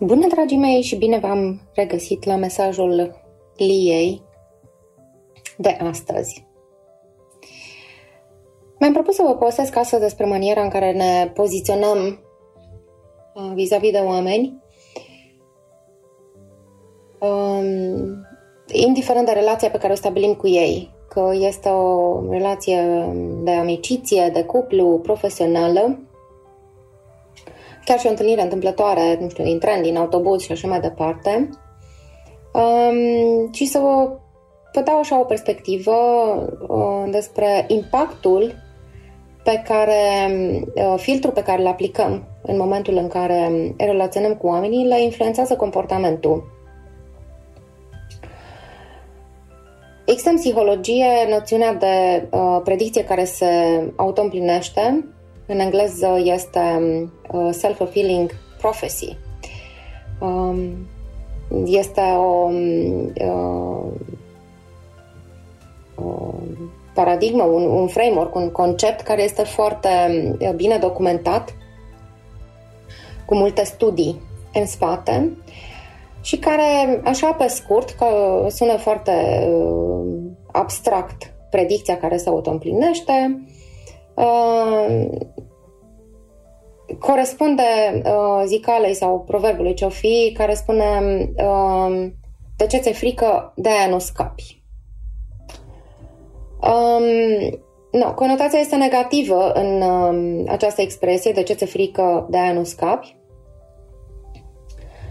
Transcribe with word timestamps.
Bună, 0.00 0.26
dragii 0.26 0.56
mei, 0.56 0.82
și 0.82 0.96
bine 0.96 1.18
v-am 1.18 1.60
regăsit 1.74 2.24
la 2.24 2.36
mesajul 2.36 3.14
Liei 3.56 4.22
de 5.56 5.68
astăzi. 5.68 6.46
Mi-am 8.78 8.92
propus 8.92 9.14
să 9.14 9.22
vă 9.26 9.34
povestesc 9.34 9.76
astăzi 9.76 10.02
despre 10.02 10.24
maniera 10.24 10.62
în 10.62 10.68
care 10.68 10.92
ne 10.92 11.30
poziționăm 11.34 11.98
uh, 13.34 13.50
vis-a-vis 13.54 13.90
de 13.90 13.98
oameni, 13.98 14.62
um, 17.20 18.26
indiferent 18.72 19.26
de 19.26 19.32
relația 19.32 19.70
pe 19.70 19.78
care 19.78 19.92
o 19.92 19.96
stabilim 19.96 20.34
cu 20.34 20.48
ei, 20.48 20.94
că 21.08 21.30
este 21.34 21.68
o 21.68 22.20
relație 22.30 23.12
de 23.42 23.50
amiciție, 23.50 24.30
de 24.32 24.44
cuplu, 24.44 24.98
profesională, 24.98 26.07
chiar 27.88 27.98
și 27.98 28.06
o 28.06 28.10
întâlnire 28.10 28.42
întâmplătoare, 28.42 29.18
nu 29.20 29.28
știu, 29.28 29.44
din 29.44 29.58
tren, 29.58 29.82
din 29.82 29.96
autobuz 29.96 30.42
și 30.42 30.52
așa 30.52 30.68
mai 30.68 30.80
departe, 30.80 31.48
um, 32.52 33.52
și 33.52 33.66
să 33.66 33.78
vă, 33.78 34.10
vă 34.72 34.80
dau 34.80 34.98
așa 34.98 35.20
o 35.20 35.24
perspectivă 35.24 35.92
uh, 36.68 37.10
despre 37.10 37.64
impactul 37.68 38.54
pe 39.44 39.62
care, 39.68 40.30
uh, 40.74 40.94
filtrul 40.96 41.32
pe 41.32 41.42
care 41.42 41.60
îl 41.60 41.66
aplicăm 41.66 42.28
în 42.42 42.56
momentul 42.56 42.96
în 42.96 43.08
care 43.08 43.50
relaționăm 43.76 44.34
cu 44.34 44.46
oamenii, 44.46 44.86
le 44.86 45.02
influențează 45.02 45.56
comportamentul. 45.56 46.56
Există 50.06 50.30
în 50.30 50.36
psihologie 50.36 51.06
noțiunea 51.30 51.74
de 51.74 52.26
uh, 52.30 52.60
predicție 52.64 53.04
care 53.04 53.24
se 53.24 53.46
autoîmplinește, 53.96 55.04
în 55.48 55.58
engleză 55.58 56.20
este 56.24 56.80
uh, 57.32 57.48
self-fulfilling 57.52 58.30
prophecy. 58.58 59.16
Um, 60.20 60.86
este 61.64 62.00
o, 62.00 62.50
uh, 63.24 63.92
o 65.94 66.34
paradigmă, 66.94 67.42
un, 67.42 67.62
un 67.62 67.86
framework, 67.86 68.34
un 68.34 68.50
concept 68.50 69.00
care 69.00 69.22
este 69.22 69.42
foarte 69.42 69.88
uh, 70.40 70.52
bine 70.54 70.76
documentat, 70.76 71.54
cu 73.24 73.34
multe 73.34 73.64
studii 73.64 74.20
în 74.54 74.66
spate 74.66 75.36
și 76.22 76.36
care, 76.36 77.00
așa 77.04 77.32
pe 77.32 77.46
scurt, 77.46 77.90
că 77.90 78.06
sună 78.48 78.76
foarte 78.76 79.46
uh, 79.52 80.06
abstract, 80.52 81.32
predicția 81.50 81.96
care 81.96 82.16
se 82.16 82.28
autoîmplinește, 82.28 83.42
uh, 84.14 85.06
corespunde 86.98 87.62
uh, 88.04 88.42
zicalei 88.46 88.94
sau 88.94 89.20
proverbului 89.20 89.74
ce-o 89.74 89.88
fi, 89.88 90.34
care 90.36 90.54
spune 90.54 90.84
uh, 91.36 92.06
de 92.56 92.66
ce 92.66 92.78
ți-e 92.78 92.92
frică, 92.92 93.52
de 93.56 93.68
aia 93.68 93.88
nu 93.88 93.98
scapi. 93.98 94.62
Um, 96.60 97.58
no, 97.90 98.14
conotația 98.14 98.58
este 98.58 98.76
negativă 98.76 99.52
în 99.52 99.82
um, 99.82 100.46
această 100.48 100.80
expresie, 100.80 101.32
de 101.32 101.42
ce 101.42 101.54
ți-e 101.54 101.66
frică, 101.66 102.26
de 102.30 102.38
aia 102.38 102.52
nu 102.52 102.64
scapi. 102.64 103.16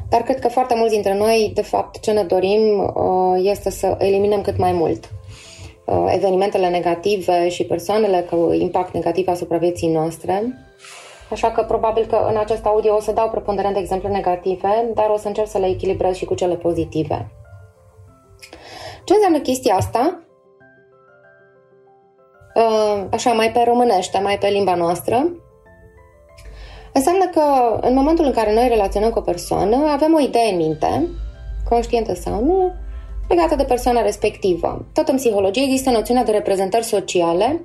Dar 0.09 0.21
cred 0.21 0.39
că 0.39 0.47
foarte 0.47 0.73
mulți 0.77 0.93
dintre 0.93 1.15
noi, 1.15 1.51
de 1.53 1.61
fapt, 1.61 1.99
ce 1.99 2.11
ne 2.11 2.23
dorim 2.23 2.79
uh, 2.79 3.41
este 3.43 3.69
să 3.69 3.95
eliminăm 3.99 4.41
cât 4.41 4.57
mai 4.57 4.71
mult 4.71 5.09
uh, 5.85 6.13
evenimentele 6.15 6.69
negative 6.69 7.49
și 7.49 7.65
persoanele 7.65 8.27
cu 8.29 8.53
impact 8.53 8.93
negativ 8.93 9.27
asupra 9.27 9.57
vieții 9.57 9.91
noastre 9.91 10.53
Așa 11.31 11.51
că 11.51 11.63
probabil 11.63 12.05
că 12.05 12.27
în 12.29 12.37
acest 12.37 12.65
audio 12.65 12.95
o 12.95 12.99
să 12.99 13.11
dau 13.11 13.29
preponderent 13.29 13.73
de 13.73 13.79
exemple 13.79 14.09
negative, 14.09 14.91
dar 14.93 15.09
o 15.09 15.17
să 15.17 15.27
încerc 15.27 15.47
să 15.47 15.57
le 15.57 15.67
echilibrez 15.67 16.15
și 16.15 16.25
cu 16.25 16.33
cele 16.33 16.55
pozitive. 16.55 17.31
Ce 19.03 19.13
înseamnă 19.13 19.39
chestia 19.39 19.75
asta? 19.75 20.21
Uh, 22.55 23.05
așa, 23.11 23.31
mai 23.31 23.51
pe 23.51 23.63
românește, 23.65 24.19
mai 24.19 24.37
pe 24.37 24.47
limba 24.47 24.75
noastră. 24.75 25.29
Înseamnă 26.93 27.27
că 27.27 27.77
în 27.81 27.93
momentul 27.93 28.25
în 28.25 28.31
care 28.31 28.53
noi 28.53 28.67
relaționăm 28.67 29.09
cu 29.09 29.19
o 29.19 29.21
persoană, 29.21 29.75
avem 29.91 30.13
o 30.13 30.19
idee 30.19 30.51
în 30.51 30.57
minte, 30.57 31.07
conștientă 31.69 32.13
sau 32.13 32.43
nu, 32.43 32.71
legată 33.27 33.55
de 33.55 33.63
persoana 33.63 34.01
respectivă. 34.01 34.85
Tot 34.93 35.07
în 35.07 35.15
psihologie 35.15 35.63
există 35.63 35.89
noțiunea 35.89 36.23
de 36.23 36.31
reprezentări 36.31 36.83
sociale, 36.83 37.61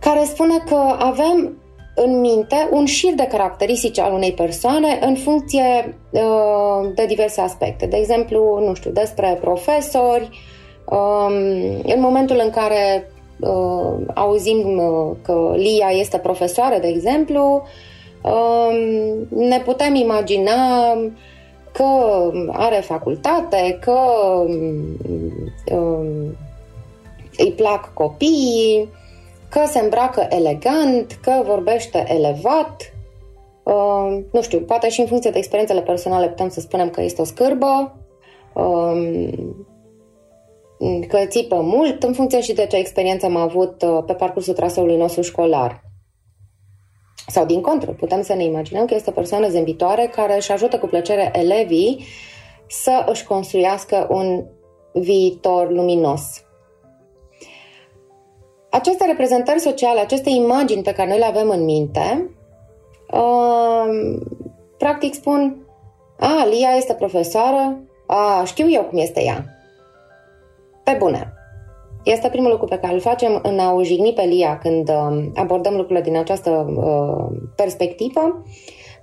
care 0.00 0.24
spune 0.24 0.58
că 0.58 0.96
avem 0.98 1.63
în 1.94 2.20
minte 2.20 2.68
un 2.70 2.84
șir 2.84 3.14
de 3.14 3.26
caracteristici 3.26 3.98
al 3.98 4.12
unei 4.12 4.32
persoane 4.32 4.98
în 5.02 5.14
funcție 5.14 5.98
uh, 6.10 6.90
de 6.94 7.06
diverse 7.06 7.40
aspecte. 7.40 7.86
De 7.86 7.96
exemplu, 7.96 8.58
nu 8.66 8.74
știu, 8.74 8.90
despre 8.90 9.38
profesori, 9.40 10.28
um, 10.84 11.34
în 11.84 12.00
momentul 12.00 12.40
în 12.44 12.50
care 12.50 13.10
uh, 13.40 14.06
auzim 14.14 14.78
uh, 14.78 15.16
că 15.22 15.52
Lia 15.56 15.88
este 15.90 16.18
profesoară, 16.18 16.78
de 16.80 16.88
exemplu, 16.88 17.62
um, 18.22 19.38
ne 19.48 19.60
putem 19.64 19.94
imagina 19.94 20.52
că 21.72 21.84
are 22.52 22.76
facultate, 22.76 23.78
că 23.80 23.98
um, 25.74 26.36
îi 27.36 27.52
plac 27.56 27.92
copiii, 27.92 28.88
că 29.54 29.66
se 29.66 29.78
îmbracă 29.78 30.26
elegant, 30.28 31.18
că 31.22 31.42
vorbește 31.44 32.04
elevat, 32.08 32.92
uh, 33.62 34.24
nu 34.32 34.42
știu, 34.42 34.60
poate 34.60 34.88
și 34.88 35.00
în 35.00 35.06
funcție 35.06 35.30
de 35.30 35.38
experiențele 35.38 35.82
personale 35.82 36.28
putem 36.28 36.48
să 36.48 36.60
spunem 36.60 36.90
că 36.90 37.02
este 37.02 37.20
o 37.20 37.24
scârbă, 37.24 37.96
uh, 38.54 39.32
că 41.08 41.18
țipă 41.26 41.60
mult, 41.60 42.02
în 42.02 42.12
funcție 42.12 42.40
și 42.40 42.52
de 42.52 42.66
ce 42.66 42.76
experiență 42.76 43.26
am 43.26 43.36
avut 43.36 43.82
uh, 43.82 44.02
pe 44.06 44.12
parcursul 44.12 44.54
traseului 44.54 44.96
nostru 44.96 45.22
școlar. 45.22 45.82
Sau 47.26 47.44
din 47.44 47.60
contră, 47.60 47.90
putem 47.90 48.22
să 48.22 48.34
ne 48.34 48.44
imaginăm 48.44 48.84
că 48.84 48.94
este 48.94 49.10
o 49.10 49.12
persoană 49.12 49.48
zâmbitoare 49.48 50.10
care 50.14 50.36
își 50.36 50.52
ajută 50.52 50.78
cu 50.78 50.86
plăcere 50.86 51.30
elevii 51.34 52.04
să 52.68 53.04
își 53.08 53.24
construiască 53.24 54.06
un 54.10 54.44
viitor 54.92 55.70
luminos 55.70 56.44
aceste 58.74 59.06
reprezentări 59.06 59.60
sociale, 59.60 60.00
aceste 60.00 60.30
imagini 60.30 60.82
pe 60.82 60.92
care 60.92 61.08
noi 61.08 61.18
le 61.18 61.24
avem 61.24 61.48
în 61.48 61.64
minte, 61.64 62.30
uh, 63.12 64.18
practic 64.78 65.14
spun, 65.14 65.66
a, 66.18 66.46
Lia 66.50 66.68
este 66.76 66.92
profesoară, 66.94 67.80
a, 68.06 68.42
știu 68.44 68.70
eu 68.70 68.82
cum 68.82 68.98
este 68.98 69.22
ea. 69.22 69.44
Pe 70.84 70.96
bune. 70.98 71.32
Este 72.04 72.28
primul 72.28 72.50
lucru 72.50 72.66
pe 72.66 72.78
care 72.78 72.92
îl 72.94 73.00
facem 73.00 73.40
în 73.42 73.58
a 73.58 73.72
o 73.72 73.82
jigni 73.82 74.12
pe 74.12 74.22
Lia 74.22 74.58
când 74.58 74.88
uh, 74.88 75.24
abordăm 75.34 75.74
lucrurile 75.74 76.00
din 76.00 76.16
această 76.16 76.50
uh, 76.76 77.36
perspectivă, 77.56 78.42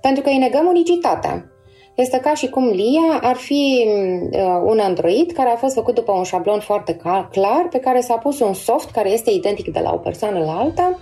pentru 0.00 0.22
că 0.22 0.28
îi 0.28 0.38
negăm 0.38 0.66
unicitatea. 0.66 1.51
Este 1.94 2.18
ca 2.18 2.34
și 2.34 2.48
cum 2.48 2.68
Lia 2.68 3.18
ar 3.20 3.36
fi 3.36 3.88
uh, 4.30 4.62
un 4.64 4.78
Android 4.78 5.30
care 5.32 5.48
a 5.48 5.56
fost 5.56 5.74
făcut 5.74 5.94
după 5.94 6.12
un 6.12 6.22
șablon 6.22 6.60
foarte 6.60 7.00
clar, 7.30 7.68
pe 7.70 7.78
care 7.78 8.00
s-a 8.00 8.16
pus 8.16 8.40
un 8.40 8.54
soft 8.54 8.90
care 8.90 9.10
este 9.10 9.30
identic 9.30 9.72
de 9.72 9.80
la 9.80 9.92
o 9.92 9.96
persoană 9.96 10.38
la 10.38 10.58
alta 10.58 10.98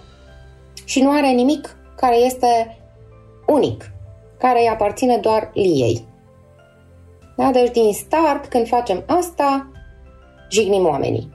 și 0.84 1.02
nu 1.02 1.10
are 1.10 1.28
nimic 1.28 1.76
care 1.96 2.16
este 2.16 2.78
unic, 3.46 3.90
care 4.38 4.60
îi 4.60 4.68
aparține 4.68 5.16
doar 5.16 5.50
Liei. 5.54 6.08
Da? 7.36 7.50
Deci 7.50 7.70
din 7.70 7.92
start, 7.92 8.46
când 8.46 8.66
facem 8.66 9.04
asta, 9.06 9.70
jignim 10.50 10.86
oamenii. 10.86 11.30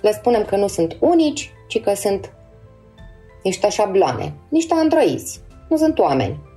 Le 0.00 0.12
spunem 0.12 0.44
că 0.44 0.56
nu 0.56 0.66
sunt 0.66 0.96
unici, 1.00 1.52
ci 1.68 1.80
că 1.80 1.94
sunt 1.94 2.32
niște 3.42 3.68
șabloane, 3.68 4.34
niște 4.48 4.74
androizi. 4.74 5.40
Nu 5.68 5.76
sunt 5.76 5.98
oameni. 5.98 6.47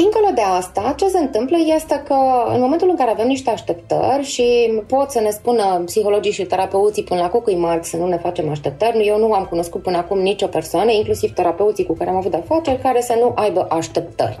Dincolo 0.00 0.30
de 0.34 0.40
asta, 0.40 0.94
ce 0.96 1.08
se 1.08 1.18
întâmplă 1.18 1.56
este 1.74 2.02
că 2.06 2.14
în 2.54 2.60
momentul 2.60 2.88
în 2.88 2.96
care 2.96 3.10
avem 3.10 3.26
niște 3.26 3.50
așteptări 3.50 4.22
și 4.22 4.80
pot 4.86 5.10
să 5.10 5.20
ne 5.20 5.30
spună 5.30 5.82
psihologii 5.84 6.32
și 6.32 6.44
terapeuții 6.44 7.02
până 7.02 7.20
la 7.20 7.28
cucui 7.28 7.56
mari 7.56 7.86
să 7.86 7.96
nu 7.96 8.06
ne 8.06 8.16
facem 8.16 8.50
așteptări, 8.50 9.06
eu 9.06 9.18
nu 9.18 9.32
am 9.32 9.44
cunoscut 9.44 9.82
până 9.82 9.96
acum 9.96 10.18
nicio 10.18 10.46
persoană, 10.46 10.90
inclusiv 10.90 11.32
terapeuții 11.34 11.86
cu 11.86 11.92
care 11.92 12.10
am 12.10 12.16
avut 12.16 12.30
de 12.30 12.36
afaceri, 12.36 12.82
care 12.82 13.00
să 13.00 13.16
nu 13.20 13.32
aibă 13.34 13.66
așteptări. 13.70 14.40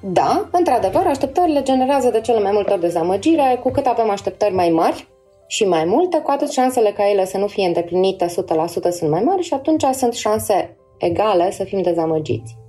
Da, 0.00 0.48
într-adevăr, 0.52 1.06
așteptările 1.06 1.62
generează 1.62 2.10
de 2.10 2.20
cele 2.20 2.40
mai 2.40 2.52
multe 2.52 2.72
ori 2.72 2.80
dezamăgire, 2.80 3.60
cu 3.62 3.70
cât 3.70 3.86
avem 3.86 4.10
așteptări 4.10 4.54
mai 4.54 4.68
mari 4.68 5.08
și 5.46 5.64
mai 5.64 5.84
multe, 5.84 6.18
cu 6.18 6.30
atât 6.30 6.50
șansele 6.50 6.90
ca 6.90 7.10
ele 7.10 7.24
să 7.24 7.38
nu 7.38 7.46
fie 7.46 7.66
îndeplinite 7.66 8.26
100% 8.26 8.28
sunt 8.90 9.10
mai 9.10 9.22
mari 9.22 9.42
și 9.42 9.54
atunci 9.54 9.84
sunt 9.92 10.14
șanse 10.14 10.76
egale 10.98 11.50
să 11.50 11.64
fim 11.64 11.82
dezamăgiți. 11.82 12.64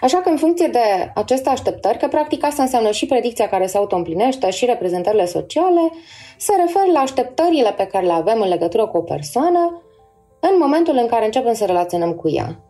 Așa 0.00 0.18
că 0.18 0.28
în 0.28 0.36
funcție 0.36 0.66
de 0.66 1.12
aceste 1.14 1.48
așteptări, 1.48 1.98
că 1.98 2.08
practic 2.08 2.44
asta 2.44 2.62
înseamnă 2.62 2.90
și 2.90 3.06
predicția 3.06 3.48
care 3.48 3.66
se 3.66 3.76
autoîmplinește 3.76 4.50
și 4.50 4.64
reprezentările 4.64 5.24
sociale, 5.24 5.90
se 6.38 6.52
referă 6.56 6.90
la 6.92 7.00
așteptările 7.00 7.72
pe 7.76 7.86
care 7.86 8.06
le 8.06 8.12
avem 8.12 8.40
în 8.40 8.48
legătură 8.48 8.86
cu 8.86 8.96
o 8.96 9.02
persoană 9.02 9.82
în 10.40 10.56
momentul 10.60 10.96
în 10.96 11.06
care 11.06 11.24
începem 11.24 11.54
să 11.54 11.64
relaționăm 11.64 12.12
cu 12.12 12.28
ea. 12.28 12.62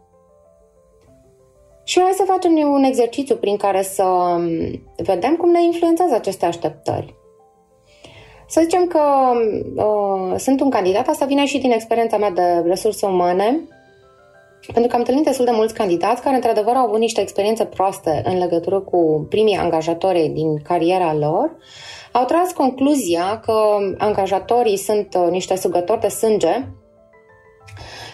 Și 1.85 2.01
hai 2.01 2.13
să 2.13 2.25
facem 2.27 2.57
un 2.57 2.83
exercițiu 2.83 3.37
prin 3.37 3.57
care 3.57 3.83
să 3.83 4.03
um, 4.03 4.49
vedem 4.97 5.37
cum 5.37 5.51
ne 5.51 5.65
influențează 5.65 6.15
aceste 6.15 6.47
așteptări. 6.47 7.15
Să 8.47 8.61
zicem 8.61 8.87
că 8.87 9.01
uh, 9.77 10.35
sunt 10.37 10.61
un 10.61 10.71
candidat, 10.71 11.09
asta 11.09 11.25
vine 11.25 11.45
și 11.45 11.59
din 11.59 11.71
experiența 11.71 12.17
mea 12.17 12.31
de 12.31 12.63
resurse 12.67 13.07
umane, 13.07 13.61
pentru 14.73 14.87
că 14.89 14.95
am 14.95 15.01
întâlnit 15.01 15.25
destul 15.25 15.45
de 15.45 15.51
mulți 15.55 15.75
candidați 15.75 16.23
care, 16.23 16.35
într-adevăr, 16.35 16.75
au 16.75 16.87
avut 16.87 16.99
niște 16.99 17.21
experiențe 17.21 17.65
proaste 17.65 18.23
în 18.25 18.39
legătură 18.39 18.81
cu 18.81 19.27
primii 19.29 19.57
angajatori 19.57 20.31
din 20.35 20.63
cariera 20.63 21.15
lor, 21.15 21.57
au 22.13 22.25
tras 22.25 22.53
concluzia 22.53 23.41
că 23.45 23.55
angajatorii 23.99 24.77
sunt 24.77 25.15
uh, 25.19 25.31
niște 25.31 25.57
sugători 25.57 26.01
de 26.01 26.09
sânge 26.09 26.69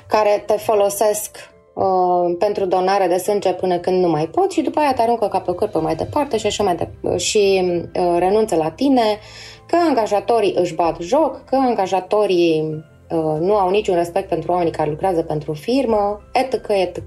care 0.09 0.43
te 0.47 0.53
folosesc 0.53 1.37
uh, 1.75 2.37
pentru 2.39 2.65
donare 2.65 3.07
de 3.07 3.17
sânge 3.17 3.53
până 3.53 3.79
când 3.79 4.03
nu 4.03 4.09
mai 4.09 4.27
pot 4.27 4.53
și 4.53 4.63
după 4.63 4.79
aia 4.79 4.93
te 4.93 5.03
aruncă 5.03 5.29
ca 5.29 5.41
pe 5.41 5.51
o 5.51 5.55
cârpă 5.55 5.81
mai 5.81 5.95
departe 5.95 6.37
și 6.37 6.47
așa 6.47 6.65
mai 6.65 6.75
de- 6.77 7.17
și 7.17 7.63
uh, 7.83 8.17
renunță 8.19 8.57
la 8.57 8.71
tine, 8.71 9.19
că 9.67 9.77
angajatorii 9.89 10.55
își 10.57 10.75
bat 10.75 10.97
joc, 11.01 11.45
că 11.45 11.57
angajatorii 11.57 12.61
uh, 12.71 12.94
nu 13.17 13.55
au 13.57 13.71
niciun 13.71 13.95
respect 13.95 14.29
pentru 14.29 14.51
oamenii 14.51 14.73
care 14.73 14.91
lucrează 14.91 15.23
pentru 15.23 15.53
firmă, 15.53 16.21
etc., 16.33 16.69
etc. 16.69 16.99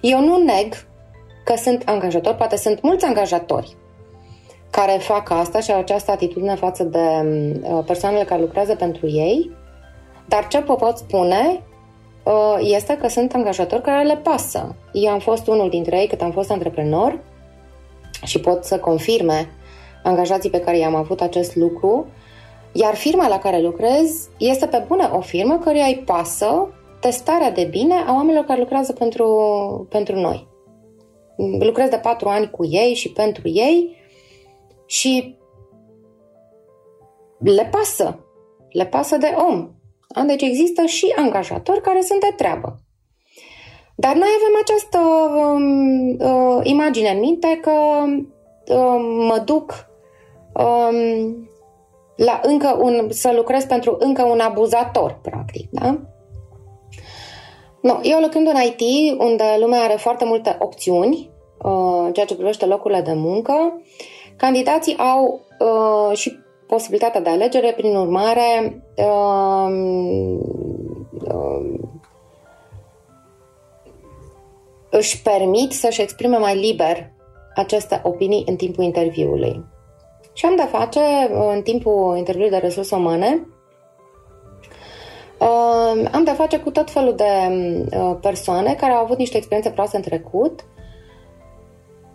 Eu 0.00 0.20
nu 0.20 0.42
neg 0.42 0.86
că 1.44 1.54
sunt 1.56 1.82
angajatori, 1.86 2.36
poate 2.36 2.56
sunt 2.56 2.82
mulți 2.82 3.04
angajatori 3.04 3.76
care 4.70 4.98
fac 4.98 5.30
asta 5.30 5.60
și 5.60 5.72
au 5.72 5.78
această 5.78 6.10
atitudine 6.10 6.54
față 6.54 6.84
de 6.84 6.98
uh, 6.98 7.84
persoanele 7.86 8.24
care 8.24 8.40
lucrează 8.40 8.74
pentru 8.74 9.06
ei, 9.08 9.50
dar 10.26 10.46
ce 10.46 10.58
vă 10.58 10.74
pot 10.74 10.96
spune 10.96 11.62
uh, 12.22 12.56
este 12.60 12.96
că 12.96 13.08
sunt 13.08 13.34
angajatori 13.34 13.82
care 13.82 14.04
le 14.04 14.16
pasă. 14.16 14.74
Eu 14.92 15.10
am 15.10 15.18
fost 15.18 15.46
unul 15.46 15.68
dintre 15.68 15.98
ei 15.98 16.06
cât 16.06 16.20
am 16.22 16.30
fost 16.30 16.50
antreprenor 16.50 17.18
și 18.24 18.40
pot 18.40 18.64
să 18.64 18.78
confirme 18.78 19.50
angajații 20.02 20.50
pe 20.50 20.60
care 20.60 20.78
i-am 20.78 20.94
avut 20.94 21.20
acest 21.20 21.56
lucru, 21.56 22.06
iar 22.72 22.94
firma 22.94 23.28
la 23.28 23.38
care 23.38 23.60
lucrez 23.60 24.28
este 24.38 24.66
pe 24.66 24.84
bune 24.86 25.10
o 25.12 25.20
firmă 25.20 25.58
care 25.58 25.82
îi 25.82 26.02
pasă 26.06 26.68
testarea 27.00 27.50
de 27.50 27.64
bine 27.64 27.94
a 27.94 28.12
oamenilor 28.12 28.44
care 28.44 28.60
lucrează 28.60 28.92
pentru, 28.92 29.86
pentru 29.90 30.14
noi. 30.14 30.48
Lucrez 31.60 31.88
de 31.88 31.96
patru 31.96 32.28
ani 32.28 32.50
cu 32.50 32.64
ei 32.64 32.94
și 32.94 33.12
pentru 33.12 33.48
ei 33.48 33.96
și 34.86 35.36
le 37.38 37.68
pasă. 37.70 38.18
Le 38.68 38.86
pasă 38.86 39.16
de 39.16 39.34
om. 39.50 39.70
Da? 40.08 40.22
Deci 40.22 40.42
există 40.42 40.84
și 40.84 41.14
angajatori 41.16 41.80
care 41.80 42.00
sunt 42.00 42.20
de 42.20 42.32
treabă. 42.36 42.80
Dar 43.96 44.14
noi 44.14 44.28
avem 44.36 44.58
această 44.62 44.98
um, 45.36 46.08
uh, 46.08 46.60
imagine 46.62 47.08
în 47.08 47.18
minte 47.18 47.58
că 47.62 47.70
uh, 48.74 49.24
mă 49.28 49.42
duc 49.44 49.88
um, 50.54 51.48
la 52.18 52.40
încă 52.42 52.76
un, 52.80 53.06
să 53.10 53.32
lucrez 53.36 53.64
pentru 53.64 53.96
încă 53.98 54.22
un 54.22 54.40
abuzator, 54.40 55.18
practic. 55.22 55.70
Da? 55.70 55.98
No, 57.80 57.98
eu 58.02 58.20
lucrând 58.20 58.46
în 58.46 58.60
IT, 58.62 58.80
unde 59.20 59.44
lumea 59.60 59.80
are 59.80 59.94
foarte 59.96 60.24
multe 60.24 60.56
opțiuni, 60.58 61.30
uh, 61.62 62.08
ceea 62.12 62.26
ce 62.26 62.34
privește 62.34 62.66
locurile 62.66 63.00
de 63.00 63.12
muncă, 63.12 63.82
candidații 64.36 64.96
au 64.96 65.40
uh, 65.58 66.16
și 66.16 66.38
posibilitatea 66.66 67.20
de 67.20 67.28
alegere, 67.28 67.72
prin 67.76 67.96
urmare, 67.96 68.82
uh, 68.96 69.68
uh, 71.34 71.78
își 74.90 75.22
permit 75.22 75.72
să-și 75.72 76.00
exprime 76.00 76.36
mai 76.36 76.56
liber 76.56 77.10
aceste 77.54 78.00
opinii 78.04 78.44
în 78.46 78.56
timpul 78.56 78.84
interviului. 78.84 79.64
Și 80.38 80.46
am 80.46 80.56
de 80.56 80.68
face, 80.70 81.00
în 81.54 81.62
timpul 81.62 82.16
interviului 82.16 82.50
de 82.50 82.56
resurse 82.56 82.94
umane, 82.94 83.46
uh, 85.38 86.08
am 86.12 86.24
de 86.24 86.30
face 86.30 86.58
cu 86.58 86.70
tot 86.70 86.90
felul 86.90 87.14
de 87.14 87.24
uh, 87.96 88.16
persoane 88.20 88.74
care 88.74 88.92
au 88.92 89.02
avut 89.02 89.18
niște 89.18 89.36
experiențe 89.36 89.70
proaste 89.70 89.96
în 89.96 90.02
trecut 90.02 90.64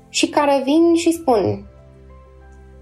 și 0.09 0.29
care 0.29 0.61
vin 0.63 0.95
și 0.95 1.11
spun 1.11 1.69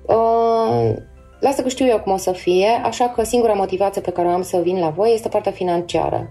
uh, 0.07 0.93
lasă 1.39 1.61
că 1.61 1.69
știu 1.69 1.85
eu 1.85 1.99
cum 1.99 2.11
o 2.11 2.17
să 2.17 2.31
fie, 2.31 2.81
așa 2.83 3.09
că 3.09 3.23
singura 3.23 3.53
motivație 3.53 4.01
pe 4.01 4.11
care 4.11 4.27
o 4.27 4.31
am 4.31 4.41
să 4.41 4.57
vin 4.57 4.79
la 4.79 4.89
voi 4.89 5.13
este 5.13 5.29
partea 5.29 5.51
financiară. 5.51 6.29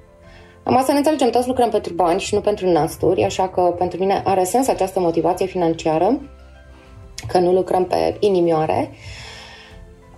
Am 0.64 0.82
să 0.84 0.92
ne 0.92 0.98
înțelegem, 0.98 1.30
toți 1.30 1.48
lucrăm 1.48 1.70
pentru 1.70 1.92
bani 1.92 2.20
și 2.20 2.34
nu 2.34 2.40
pentru 2.40 2.70
nasturi, 2.70 3.24
așa 3.24 3.48
că 3.48 3.60
pentru 3.60 3.98
mine 3.98 4.22
are 4.24 4.44
sens 4.44 4.68
această 4.68 5.00
motivație 5.00 5.46
financiară 5.46 6.20
că 7.26 7.38
nu 7.38 7.52
lucrăm 7.52 7.84
pe 7.84 8.16
inimioare. 8.18 8.90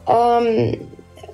Um, 0.07 0.79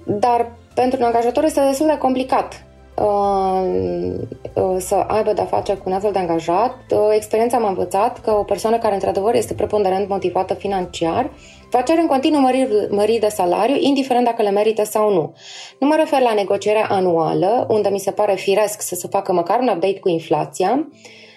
dar 0.05 0.53
pentru 0.75 0.99
un 0.99 1.07
angajator 1.07 1.45
este 1.45 1.61
destul 1.61 1.87
de 1.87 1.99
complicat 1.99 2.65
uh, 2.95 4.77
să 4.79 4.95
aibă 4.95 5.33
de-a 5.33 5.45
face 5.45 5.75
cu 5.75 5.83
un 5.85 5.93
astfel 5.93 6.13
de 6.13 6.19
angajat. 6.19 6.77
Uh, 6.91 6.99
experiența 7.15 7.59
m-a 7.59 7.69
învățat 7.69 8.21
că 8.21 8.31
o 8.31 8.43
persoană 8.43 8.79
care 8.79 8.95
într-adevăr 8.95 9.35
este 9.35 9.55
preponderent 9.55 10.09
motivată 10.09 10.55
financiar 10.55 11.31
va 11.71 11.81
cere 11.81 12.01
în 12.01 12.07
continuu 12.07 12.41
măriri, 12.41 12.87
măriri 12.91 13.19
de 13.19 13.29
salariu, 13.29 13.77
indiferent 13.79 14.25
dacă 14.25 14.43
le 14.43 14.51
merită 14.51 14.85
sau 14.85 15.13
nu. 15.13 15.35
Nu 15.79 15.87
mă 15.87 15.95
refer 15.97 16.21
la 16.21 16.33
negocierea 16.35 16.87
anuală, 16.91 17.67
unde 17.69 17.89
mi 17.89 17.99
se 17.99 18.11
pare 18.11 18.35
firesc 18.35 18.81
să 18.81 18.95
se 18.95 19.09
facă 19.11 19.33
măcar 19.33 19.59
un 19.61 19.69
update 19.69 19.99
cu 19.99 20.09
inflația, 20.09 20.71
Uh, 20.71 21.28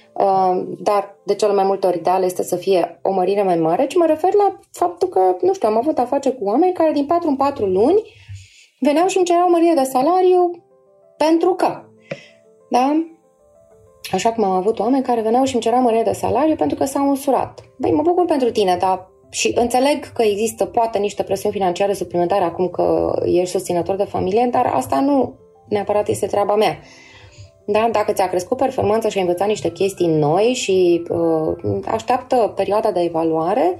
dar 0.78 1.16
de 1.24 1.36
cele 1.36 1.54
mai 1.54 1.63
multe 1.63 1.88
ori 1.88 1.98
ideal 1.98 2.24
este 2.24 2.44
să 2.44 2.56
fie 2.56 3.00
o 3.02 3.12
mărire 3.12 3.44
mai 3.44 3.58
mare, 3.58 3.88
ci 3.88 3.96
mă 3.96 4.06
refer 4.06 4.34
la 4.34 4.60
faptul 4.72 5.08
că, 5.08 5.19
nu 5.42 5.54
știu, 5.54 5.68
am 5.68 5.78
avut 5.78 5.98
a 5.98 6.06
face 6.06 6.31
cu 6.31 6.44
oameni 6.44 6.74
care 6.74 6.92
din 6.92 7.06
4 7.06 7.30
în 7.30 7.36
4 7.36 7.66
luni 7.66 8.02
veneau 8.80 9.08
și 9.08 9.18
îmi 9.18 9.25
cereau 9.25 9.50
mărire 9.50 9.74
de 9.74 9.84
salariu 9.84 10.52
pentru 11.18 11.54
că. 11.54 11.81
Da? 12.69 13.08
Așa 14.12 14.31
cum 14.31 14.44
am 14.44 14.52
avut 14.52 14.80
oameni 14.80 15.04
care 15.04 15.22
veneau 15.22 15.44
și 15.44 15.54
îmi 15.54 15.63
cereau 15.63 15.81
mărire 15.81 16.04
de 16.04 16.12
salariu 16.12 16.56
pentru 16.56 16.78
că 16.78 16.86
s-au 16.86 17.10
însurat. 17.10 17.60
Băi, 17.78 17.92
mă 17.92 18.02
bucur 18.02 18.25
pentru 18.25 18.52
tine, 18.52 18.78
dar 18.80 19.10
și 19.30 19.52
înțeleg 19.56 20.06
că 20.06 20.24
există 20.24 20.66
poate 20.66 20.98
niște 20.98 21.24
presiuni 21.24 21.56
financiare 21.56 21.94
suplimentare 21.94 22.44
acum 22.44 22.68
că 22.68 23.16
ești 23.25 23.50
susținător 23.50 23.96
de 23.96 24.04
familie, 24.04 24.48
dar 24.52 24.66
asta 24.66 25.00
nu 25.00 25.36
neapărat 25.68 26.08
este 26.08 26.25
treaba 26.25 26.56
mea. 26.56 26.80
Da? 27.66 27.90
Dacă 27.92 28.12
ți-a 28.13 28.30
crescut 28.30 28.58
performanța 28.58 29.10
și 29.10 29.18
ai 29.18 29.24
învățat 29.24 29.48
niște 29.48 29.69
chestii 29.69 30.08
noi 30.08 30.44
și 30.44 31.04
uh, 31.10 31.80
așteaptă 31.86 32.53
perioada 32.56 32.91
de 32.91 33.01
evaluare 33.01 33.80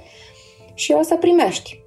și 0.74 0.92
o 0.92 1.02
să 1.02 1.16
primești. 1.16 1.80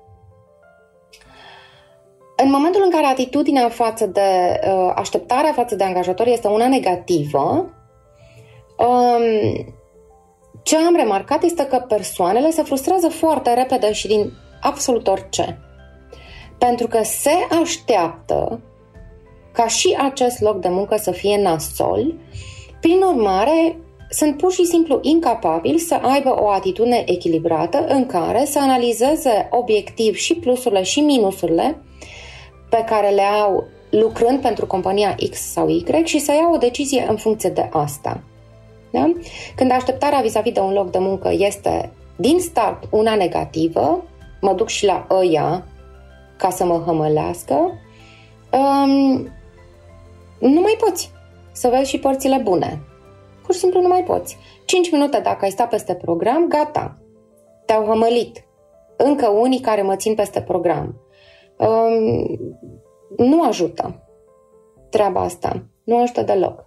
În 2.44 2.50
momentul 2.50 2.82
în 2.84 2.90
care 2.90 3.06
atitudinea 3.06 3.70
față 3.70 4.06
de 4.06 4.60
uh, 4.68 4.92
așteptarea 4.96 5.54
față 5.54 5.76
de 5.76 5.84
angajator 5.84 6.28
este 6.28 6.48
una 6.48 6.68
negativă, 6.68 7.74
um, 8.78 9.74
ce 10.64 10.78
am 10.78 10.96
remarcat 10.96 11.44
este 11.44 11.66
că 11.66 11.86
persoanele 11.88 12.50
se 12.50 12.64
frustrează 12.64 13.10
foarte 13.10 13.54
repede 13.54 13.92
și 13.92 14.08
din 14.08 14.32
absolut 14.62 15.08
orice. 15.08 15.60
Pentru 16.58 16.88
că 16.88 17.04
se 17.04 17.34
așteaptă 17.62 18.62
ca 19.56 19.68
și 19.68 19.98
acest 20.02 20.42
loc 20.42 20.60
de 20.60 20.70
muncă 20.70 20.96
să 20.96 21.12
fie 21.12 21.42
nasol, 21.42 22.14
prin 22.80 23.02
urmare, 23.02 23.78
sunt 24.10 24.38
pur 24.38 24.52
și 24.52 24.66
simplu 24.66 25.00
incapabili 25.02 25.78
să 25.78 26.00
aibă 26.02 26.36
o 26.42 26.50
atitudine 26.50 27.04
echilibrată 27.06 27.86
în 27.88 28.06
care 28.06 28.46
să 28.46 28.60
analizeze 28.60 29.48
obiectiv 29.52 30.16
și 30.16 30.36
plusurile 30.36 30.84
și 30.84 31.00
minusurile 31.00 31.78
pe 32.70 32.84
care 32.88 33.10
le 33.10 33.22
au 33.22 33.64
lucrând 33.90 34.42
pentru 34.42 34.66
compania 34.66 35.16
X 35.30 35.38
sau 35.38 35.70
Y 35.70 35.84
și 36.04 36.20
să 36.20 36.32
ia 36.32 36.50
o 36.54 36.58
decizie 36.58 37.06
în 37.10 37.16
funcție 37.16 37.50
de 37.50 37.70
asta. 37.72 38.24
Da? 38.92 39.12
Când 39.56 39.72
așteptarea 39.72 40.20
vis-a-vis 40.20 40.54
de 40.54 40.60
un 40.60 40.74
loc 40.74 40.92
de 40.92 41.00
muncă 41.00 41.32
este 41.38 41.92
din 42.16 42.40
start 42.40 42.84
una 42.90 43.16
negativă, 43.16 44.04
mă 44.42 44.54
duc 44.54 44.68
și 44.68 44.86
la 44.86 45.08
ăia 45.10 45.66
ca 46.38 46.50
să 46.50 46.66
mă 46.66 46.84
hămălească, 46.86 47.72
um, 48.52 49.30
nu 50.40 50.62
mai 50.62 50.76
poți 50.80 51.12
să 51.52 51.68
vezi 51.68 51.90
și 51.90 52.00
părțile 52.00 52.38
bune. 52.44 52.82
Pur 53.44 53.54
și 53.54 53.60
simplu 53.60 53.82
nu 53.82 53.88
mai 53.88 54.04
poți. 54.04 54.38
5 54.66 54.92
minute 54.92 55.20
dacă 55.20 55.46
ai 55.46 55.52
stat 55.52 55.70
peste 55.70 55.96
program, 55.96 56.48
gata. 56.48 56.98
Te-au 57.66 57.86
hămălit. 57.86 58.44
Încă 58.98 59.28
unii 59.28 59.60
care 59.60 59.82
mă 59.82 59.96
țin 59.96 60.16
peste 60.16 60.42
program. 60.42 61.02
Um, 61.58 62.40
nu 63.18 63.44
ajută 63.44 64.06
treaba 64.96 65.22
asta. 65.22 65.66
Nu 65.84 66.02
ajută 66.02 66.22
deloc. 66.22 66.65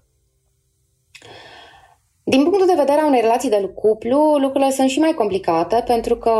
Din 2.29 2.43
punctul 2.43 2.67
de 2.67 2.75
vedere 2.77 3.01
a 3.01 3.07
unei 3.07 3.21
relații 3.21 3.51
de 3.51 3.71
cuplu, 3.75 4.37
lucrurile 4.37 4.71
sunt 4.71 4.89
și 4.89 4.99
mai 4.99 5.13
complicate 5.13 5.83
pentru 5.87 6.17
că, 6.17 6.31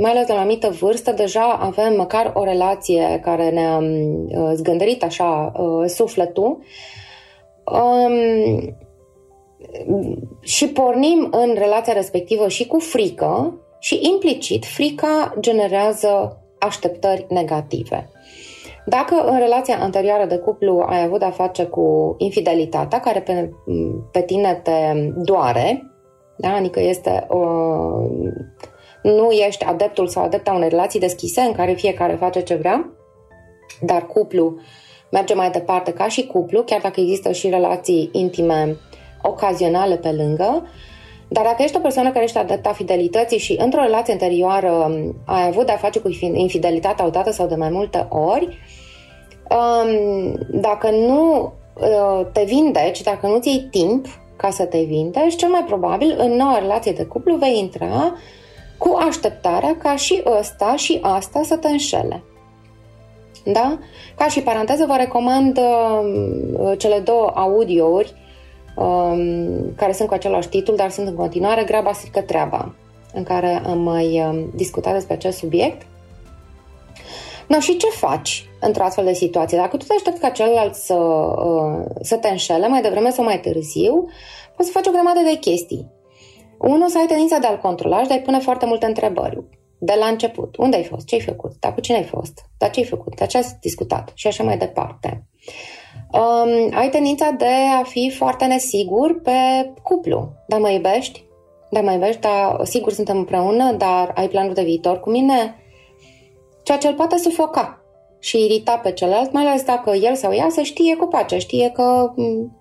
mai 0.00 0.10
ales 0.10 0.26
de 0.26 0.32
la 0.32 0.38
o 0.38 0.40
anumită 0.40 0.68
vârstă, 0.68 1.12
deja 1.12 1.52
avem 1.52 1.96
măcar 1.96 2.30
o 2.34 2.44
relație 2.44 3.20
care 3.22 3.50
ne-a 3.50 3.78
uh, 3.78 4.52
zgândărit 4.54 5.02
așa 5.02 5.52
uh, 5.56 5.88
sufletul. 5.88 6.58
Um, 7.64 8.76
și 10.40 10.68
pornim 10.68 11.28
în 11.30 11.54
relația 11.58 11.92
respectivă 11.92 12.48
și 12.48 12.66
cu 12.66 12.78
frică 12.78 13.60
și 13.78 14.00
implicit 14.12 14.64
frica 14.64 15.34
generează 15.40 16.42
așteptări 16.58 17.26
negative. 17.28 18.10
Dacă 18.84 19.14
în 19.26 19.38
relația 19.38 19.78
anterioară 19.80 20.24
de 20.24 20.36
cuplu 20.38 20.84
ai 20.86 21.02
avut 21.02 21.18
de-a 21.18 21.30
face 21.30 21.64
cu 21.64 22.14
infidelitatea, 22.18 23.00
care 23.00 23.20
pe, 23.20 23.50
pe 24.12 24.22
tine 24.22 24.60
te 24.62 25.10
doare, 25.16 25.92
da? 26.36 26.52
adică 26.54 26.80
este 26.80 27.26
o, 27.28 27.38
nu 29.02 29.30
ești 29.46 29.64
adeptul 29.64 30.06
sau 30.06 30.24
adepta 30.24 30.52
unei 30.52 30.68
relații 30.68 31.00
deschise 31.00 31.40
în 31.40 31.52
care 31.52 31.72
fiecare 31.72 32.14
face 32.14 32.40
ce 32.40 32.54
vrea, 32.54 32.92
dar 33.80 34.06
cuplu 34.06 34.56
merge 35.10 35.34
mai 35.34 35.50
departe 35.50 35.92
ca 35.92 36.08
și 36.08 36.26
cuplu, 36.26 36.62
chiar 36.62 36.80
dacă 36.80 37.00
există 37.00 37.32
și 37.32 37.48
relații 37.48 38.08
intime 38.12 38.76
ocazionale 39.22 39.96
pe 39.96 40.12
lângă, 40.12 40.66
dar 41.32 41.44
dacă 41.44 41.62
ești 41.62 41.76
o 41.76 41.80
persoană 41.80 42.10
care 42.10 42.24
ești 42.24 42.38
adepta 42.38 42.72
fidelității 42.72 43.38
și 43.38 43.56
într-o 43.58 43.82
relație 43.82 44.12
anterioară 44.12 44.94
ai 45.24 45.46
avut 45.46 45.66
de-a 45.66 45.76
face 45.76 45.98
cu 45.98 46.08
infidelitatea 46.32 47.06
odată 47.06 47.30
sau 47.30 47.46
de 47.46 47.54
mai 47.54 47.70
multe 47.70 48.06
ori, 48.08 48.58
um, 49.50 50.38
dacă 50.60 50.90
nu 50.90 51.52
uh, 51.74 52.26
te 52.32 52.44
vindeci, 52.44 53.02
dacă 53.02 53.26
nu 53.26 53.38
ți 53.38 53.48
iei 53.48 53.68
timp 53.70 54.06
ca 54.36 54.50
să 54.50 54.64
te 54.64 54.82
vindeci, 54.82 55.36
cel 55.36 55.48
mai 55.48 55.64
probabil 55.66 56.14
în 56.18 56.32
noua 56.32 56.58
relație 56.58 56.92
de 56.92 57.04
cuplu 57.04 57.36
vei 57.36 57.58
intra 57.58 58.14
cu 58.78 58.96
așteptarea 59.08 59.76
ca 59.78 59.96
și 59.96 60.22
ăsta 60.38 60.76
și 60.76 60.98
asta 61.02 61.40
să 61.44 61.56
te 61.56 61.68
înșele. 61.68 62.22
Da? 63.44 63.78
Ca 64.16 64.26
și 64.26 64.42
paranteză, 64.42 64.84
vă 64.88 64.94
recomand 64.96 65.58
uh, 65.58 66.78
cele 66.78 66.98
două 66.98 67.32
audiouri 67.34 68.14
um, 68.76 69.74
care 69.76 69.92
sunt 69.92 70.08
cu 70.08 70.14
același 70.14 70.48
titlu, 70.48 70.74
dar 70.74 70.90
sunt 70.90 71.08
în 71.08 71.14
continuare 71.14 71.64
Graba 71.64 71.92
strică 71.92 72.20
treaba, 72.20 72.74
în 73.12 73.22
care 73.22 73.62
am 73.66 73.78
mai 73.78 74.20
um, 74.20 74.50
discutat 74.54 74.92
despre 74.92 75.14
acest 75.14 75.38
subiect. 75.38 75.86
No, 77.48 77.60
și 77.60 77.76
ce 77.76 77.86
faci 77.86 78.48
într-o 78.60 78.84
astfel 78.84 79.04
de 79.04 79.12
situație? 79.12 79.58
Dacă 79.58 79.76
tu 79.76 79.84
te 79.84 79.92
aștepți 79.94 80.20
ca 80.20 80.28
celălalt 80.28 80.74
să, 80.74 80.94
uh, 80.94 81.84
să 82.00 82.16
te 82.16 82.28
înșele 82.28 82.68
mai 82.68 82.82
devreme 82.82 83.10
sau 83.10 83.24
mai 83.24 83.40
târziu, 83.40 84.08
poți 84.56 84.68
să 84.68 84.78
faci 84.78 84.86
o 84.86 84.90
grămadă 84.90 85.20
de 85.24 85.36
chestii. 85.36 85.90
Unul, 86.58 86.88
să 86.88 86.98
ai 86.98 87.06
tendința 87.06 87.38
de 87.38 87.46
a-l 87.46 87.58
controla 87.58 88.00
și 88.00 88.06
de 88.06 88.12
a-i 88.12 88.22
pune 88.22 88.38
foarte 88.38 88.66
multe 88.66 88.86
întrebări. 88.86 89.42
De 89.78 89.94
la 89.98 90.06
început. 90.06 90.56
Unde 90.56 90.76
ai 90.76 90.84
fost? 90.84 91.06
Ce 91.06 91.14
ai 91.14 91.20
făcut? 91.20 91.52
Dar 91.60 91.74
cu 91.74 91.80
cine 91.80 91.96
ai 91.96 92.04
fost? 92.04 92.40
Dar 92.58 92.70
ce 92.70 92.80
ai 92.80 92.86
făcut? 92.86 93.16
Dar 93.16 93.28
ce 93.28 93.38
ați 93.38 93.56
discutat? 93.60 94.10
Și 94.14 94.26
așa 94.26 94.44
mai 94.44 94.58
departe. 94.58 95.26
Um, 96.12 96.70
ai 96.74 96.88
tendința 96.90 97.30
de 97.30 97.50
a 97.80 97.82
fi 97.82 98.10
foarte 98.10 98.44
nesigur 98.44 99.20
pe 99.20 99.30
cuplu. 99.82 100.32
Da, 100.46 100.58
mă 100.58 100.70
iubești? 100.70 101.24
Da, 101.70 101.80
mă 101.80 101.92
iubești, 101.92 102.20
dar 102.20 102.60
sigur 102.62 102.92
suntem 102.92 103.16
împreună, 103.16 103.72
dar 103.72 104.12
ai 104.14 104.28
planuri 104.28 104.54
de 104.54 104.62
viitor 104.62 105.00
cu 105.00 105.10
mine? 105.10 105.56
Ceea 106.62 106.78
ce 106.78 106.88
îl 106.88 106.94
poate 106.94 107.16
sufoca 107.16 107.84
și 108.18 108.44
irita 108.44 108.76
pe 108.76 108.92
celălalt, 108.92 109.32
mai 109.32 109.46
ales 109.46 109.64
dacă 109.64 109.90
el 109.90 110.14
sau 110.14 110.32
ea 110.32 110.48
se 110.50 110.62
știe 110.62 110.96
cu 110.96 111.06
pace, 111.06 111.38
știe 111.38 111.70
că 111.70 112.12
mm, 112.16 112.56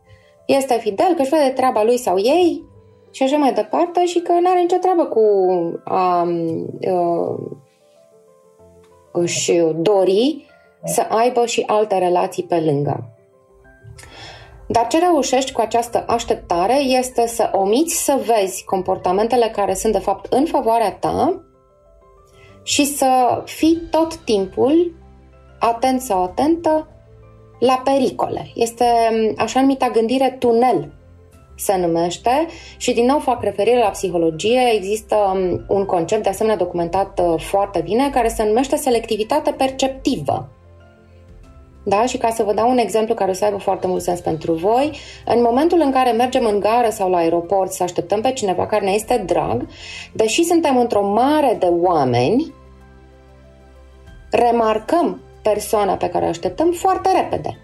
este 0.46 0.74
fidel, 0.74 1.14
că 1.16 1.22
își 1.22 1.30
vede 1.30 1.50
treaba 1.50 1.84
lui 1.84 1.98
sau 1.98 2.18
ei 2.18 2.64
și 3.12 3.24
așa 3.24 3.38
mai 3.38 3.54
departe 3.54 4.06
și 4.06 4.20
că 4.20 4.32
nu 4.32 4.50
are 4.50 4.60
nicio 4.60 4.78
treabă 4.78 5.06
cu 5.06 5.22
a, 5.84 5.96
a, 5.96 6.28
a 6.90 7.36
își 9.12 9.52
dori 9.76 10.46
să 10.84 11.06
aibă 11.10 11.46
și 11.46 11.64
alte 11.68 11.98
relații 11.98 12.44
pe 12.44 12.60
lângă. 12.60 13.12
Dar 14.72 14.88
ce 14.88 15.00
reușești 15.00 15.52
cu 15.52 15.62
această 15.62 16.04
așteptare 16.08 16.80
este 16.80 17.28
să 17.28 17.50
omiți 17.54 18.04
să 18.04 18.20
vezi 18.26 18.64
comportamentele 18.64 19.52
care 19.56 19.74
sunt 19.74 19.94
de 19.94 20.00
fapt 20.00 20.34
în 20.34 20.46
favoarea 20.46 20.92
ta 20.92 21.42
și 22.64 22.86
să 22.86 23.42
fii 23.46 23.82
tot 23.92 24.16
timpul 24.16 24.96
atent 25.60 26.02
sau 26.02 26.24
atentă 26.24 26.88
la 27.60 27.82
pericole. 27.84 28.52
Este 28.56 28.86
așa 29.38 29.62
numita 29.62 29.90
gândire 29.90 30.36
tunel 30.40 30.92
se 31.56 31.78
numește 31.78 32.48
și 32.78 32.94
din 32.94 33.06
nou 33.06 33.20
fac 33.20 33.44
referire 33.44 33.78
la 33.78 33.90
psihologie. 33.90 34.62
Există 34.74 35.16
un 35.68 35.86
concept 35.86 36.24
de 36.24 36.30
asemenea 36.30 36.58
documentat 36.58 37.20
uh, 37.20 37.40
foarte 37.40 37.82
bine 37.82 38.10
care 38.10 38.28
se 38.28 38.44
numește 38.44 38.76
selectivitate 38.76 39.52
perceptivă. 39.52 40.50
Da? 41.84 42.06
Și 42.06 42.18
ca 42.18 42.30
să 42.30 42.44
vă 42.44 42.54
dau 42.54 42.70
un 42.70 42.78
exemplu 42.78 43.14
care 43.14 43.32
o 43.32 43.34
să 43.34 43.46
aibă 43.46 43.58
foarte 43.58 43.88
mult 43.88 44.02
sens 44.02 44.20
pentru 44.20 44.54
voi, 44.54 44.98
în 45.26 45.42
momentul 45.42 45.80
în 45.80 45.92
care 45.92 46.12
mergem 46.12 46.46
în 46.46 46.60
gară 46.60 46.90
sau 46.90 47.10
la 47.10 47.18
aeroport 47.18 47.72
să 47.72 47.84
așteptăm 47.84 48.22
pe 48.22 48.32
cineva 48.32 48.66
care 48.66 48.86
ne 48.86 48.92
este 48.92 49.24
drag, 49.26 49.68
deși 50.14 50.44
suntem 50.44 50.78
într-o 50.78 51.08
mare 51.08 51.56
de 51.60 51.66
oameni, 51.66 52.54
remarcăm 54.32 55.22
persoana 55.42 55.96
pe 55.96 56.10
care 56.10 56.26
o 56.26 56.28
așteptăm 56.28 56.72
foarte 56.72 57.10
repede. 57.12 57.60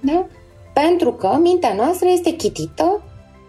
Da? 0.00 0.26
Pentru 0.72 1.12
că 1.12 1.38
mintea 1.40 1.72
noastră 1.72 2.08
este 2.08 2.30
chitită 2.30 3.02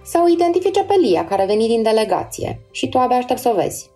să 0.04 0.20
o 0.24 0.30
identifice 0.30 0.84
pe 0.84 0.94
Lia, 1.02 1.26
care 1.26 1.42
a 1.42 1.46
venit 1.46 1.68
din 1.68 1.84
delegație 1.84 2.60
și 2.72 2.90
tu 2.90 2.98
abia 2.98 3.18
aștept 3.18 3.40
să 3.40 3.50
o 3.50 3.56
vezi. 3.56 3.92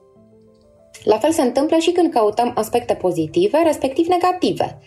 La 1.03 1.17
fel 1.17 1.31
se 1.31 1.41
întâmplă 1.41 1.77
și 1.77 1.91
când 1.91 2.13
căutăm 2.13 2.51
aspecte 2.55 2.93
pozitive, 2.93 3.57
respectiv 3.63 4.07
negative, 4.07 4.79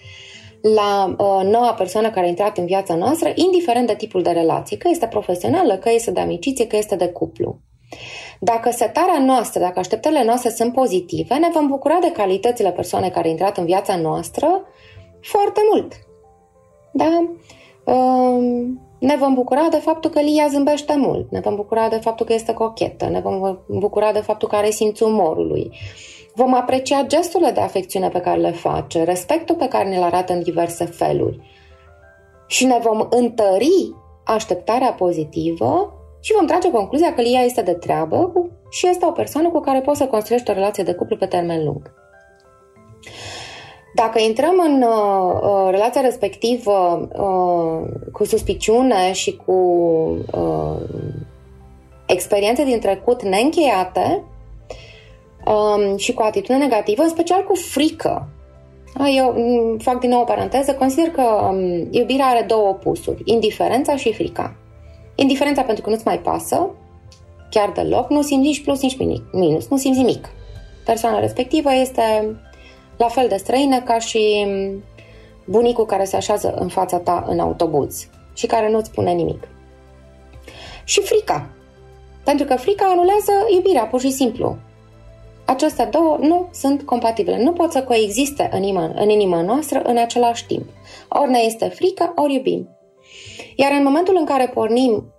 la 0.63 1.15
uh, 1.19 1.41
noua 1.45 1.75
persoană 1.75 2.11
care 2.11 2.27
a 2.27 2.29
intrat 2.29 2.59
în 2.59 2.67
viața 2.67 2.95
noastră, 2.95 3.33
indiferent 3.35 3.87
de 3.87 3.95
tipul 3.95 4.23
de 4.23 4.31
relație, 4.31 4.77
că 4.77 4.89
este 4.91 5.07
profesională, 5.07 5.77
că 5.77 5.91
este 5.93 6.11
de 6.11 6.21
amiciție, 6.21 6.67
că 6.67 6.77
este 6.77 6.97
de 6.97 7.09
cuplu. 7.09 7.59
Dacă 8.41 8.71
setarea 8.71 9.19
noastră, 9.19 9.61
dacă 9.61 9.79
așteptările 9.79 10.25
noastre 10.25 10.51
sunt 10.51 10.73
pozitive, 10.73 11.35
ne 11.35 11.49
vom 11.53 11.67
bucura 11.67 11.99
de 12.01 12.13
calitățile 12.13 12.71
persoanei 12.71 13.11
care 13.11 13.27
a 13.27 13.31
intrat 13.31 13.59
în 13.59 13.65
viața 13.65 13.97
noastră 13.97 14.63
foarte 15.21 15.61
mult. 15.73 15.93
Da? 16.93 17.35
Um, 17.93 18.81
ne 18.99 19.17
vom 19.17 19.35
bucura 19.35 19.69
de 19.71 19.77
faptul 19.77 20.11
că 20.11 20.21
Lia 20.21 20.47
zâmbește 20.49 20.97
mult, 20.97 21.31
ne 21.31 21.41
vom 21.41 21.55
bucura 21.55 21.89
de 21.89 21.97
faptul 21.97 22.27
că 22.27 22.33
este 22.33 22.53
cochetă, 22.53 23.09
ne 23.09 23.21
vom 23.21 23.59
bucura 23.69 24.13
de 24.13 24.19
faptul 24.21 24.49
că 24.49 24.57
are 24.57 24.71
simțul 24.71 25.07
umorului. 25.07 25.71
Vom 26.41 26.55
aprecia 26.55 27.05
gesturile 27.07 27.51
de 27.51 27.61
afecțiune 27.61 28.09
pe 28.09 28.21
care 28.21 28.41
le 28.41 28.51
face, 28.51 29.05
respectul 29.05 29.55
pe 29.55 29.69
care 29.69 29.89
ne-l 29.89 30.03
arată 30.03 30.33
în 30.33 30.43
diverse 30.43 30.85
feluri. 30.85 31.41
Și 32.47 32.65
ne 32.65 32.79
vom 32.83 33.07
întări 33.11 33.95
așteptarea 34.25 34.93
pozitivă 34.93 35.93
și 36.21 36.33
vom 36.33 36.47
trage 36.47 36.71
concluzia 36.71 37.15
că 37.15 37.21
Lia 37.21 37.41
este 37.41 37.63
de 37.63 37.73
treabă 37.73 38.33
și 38.71 38.89
este 38.89 39.07
o 39.07 39.11
persoană 39.11 39.49
cu 39.49 39.61
care 39.61 39.81
poți 39.81 39.99
să 39.99 40.07
construiești 40.07 40.51
o 40.51 40.53
relație 40.53 40.83
de 40.83 40.95
cuplu 40.95 41.17
pe 41.17 41.27
termen 41.27 41.65
lung. 41.65 41.93
Dacă 43.95 44.21
intrăm 44.21 44.55
în 44.65 44.83
uh, 44.83 45.41
uh, 45.43 45.69
relația 45.71 46.01
respectivă 46.01 47.09
uh, 47.13 48.11
cu 48.13 48.25
suspiciune 48.25 49.13
și 49.13 49.37
cu 49.37 49.53
uh, 50.33 50.77
experiențe 52.07 52.65
din 52.65 52.81
trecut 52.81 53.23
neîncheiate 53.23 54.25
um, 55.45 55.97
și 55.97 56.13
cu 56.13 56.23
atitudine 56.23 56.59
negativă, 56.59 57.03
în 57.03 57.09
special 57.09 57.45
cu 57.45 57.55
frică, 57.55 58.29
eu 59.17 59.35
mm, 59.37 59.79
fac 59.79 60.01
din 60.01 60.11
nou 60.11 60.21
o 60.21 60.25
paranteză, 60.25 60.75
consider 60.75 61.11
că 61.11 61.23
um, 61.23 61.89
iubirea 61.91 62.27
are 62.27 62.45
două 62.49 62.69
opusuri, 62.69 63.23
indiferența 63.25 63.97
și 63.97 64.13
frica. 64.13 64.55
Indiferența 65.15 65.63
pentru 65.63 65.83
că 65.83 65.91
nu-ți 65.91 66.07
mai 66.07 66.19
pasă, 66.19 66.71
chiar 67.51 67.71
deloc, 67.71 68.11
nu 68.11 68.23
simți 68.23 68.47
nici 68.47 68.63
plus, 68.63 68.83
nici 68.83 68.97
minus, 69.33 69.69
nu 69.69 69.77
simți 69.77 69.99
nimic. 69.99 70.29
Persoana 70.85 71.19
respectivă 71.19 71.75
este 71.75 72.37
la 72.97 73.09
fel 73.09 73.29
de 73.29 73.37
străină 73.37 73.81
ca 73.81 73.99
și 73.99 74.47
bunicul 75.45 75.87
care 75.87 76.05
se 76.05 76.17
așează 76.17 76.55
în 76.59 76.69
fața 76.69 76.99
ta 76.99 77.25
în 77.29 77.39
autobuz 77.39 78.09
și 78.35 78.47
care 78.47 78.71
nu-ți 78.71 78.89
spune 78.89 79.11
nimic. 79.13 79.49
Și 80.85 81.01
frica. 81.01 81.49
Pentru 82.25 82.47
că 82.47 82.55
frica 82.55 82.85
anulează 82.85 83.33
iubirea, 83.55 83.87
pur 83.87 84.01
și 84.01 84.11
simplu. 84.11 84.57
Acestea 85.51 85.87
două 85.87 86.17
nu 86.21 86.49
sunt 86.53 86.83
compatibile. 86.83 87.43
Nu 87.43 87.53
pot 87.53 87.73
să 87.73 87.83
coexiste 87.83 88.49
în 88.53 88.63
inima, 88.63 88.93
în 88.95 89.09
inima 89.09 89.43
noastră 89.43 89.83
în 89.83 89.97
același 89.97 90.47
timp. 90.47 90.65
Ori 91.09 91.31
ne 91.31 91.39
este 91.39 91.69
frică, 91.69 92.13
ori 92.17 92.35
iubim. 92.35 92.69
Iar 93.57 93.73
în 93.73 93.83
momentul 93.83 94.17
în 94.19 94.25
care 94.25 94.51
pornim 94.55 95.13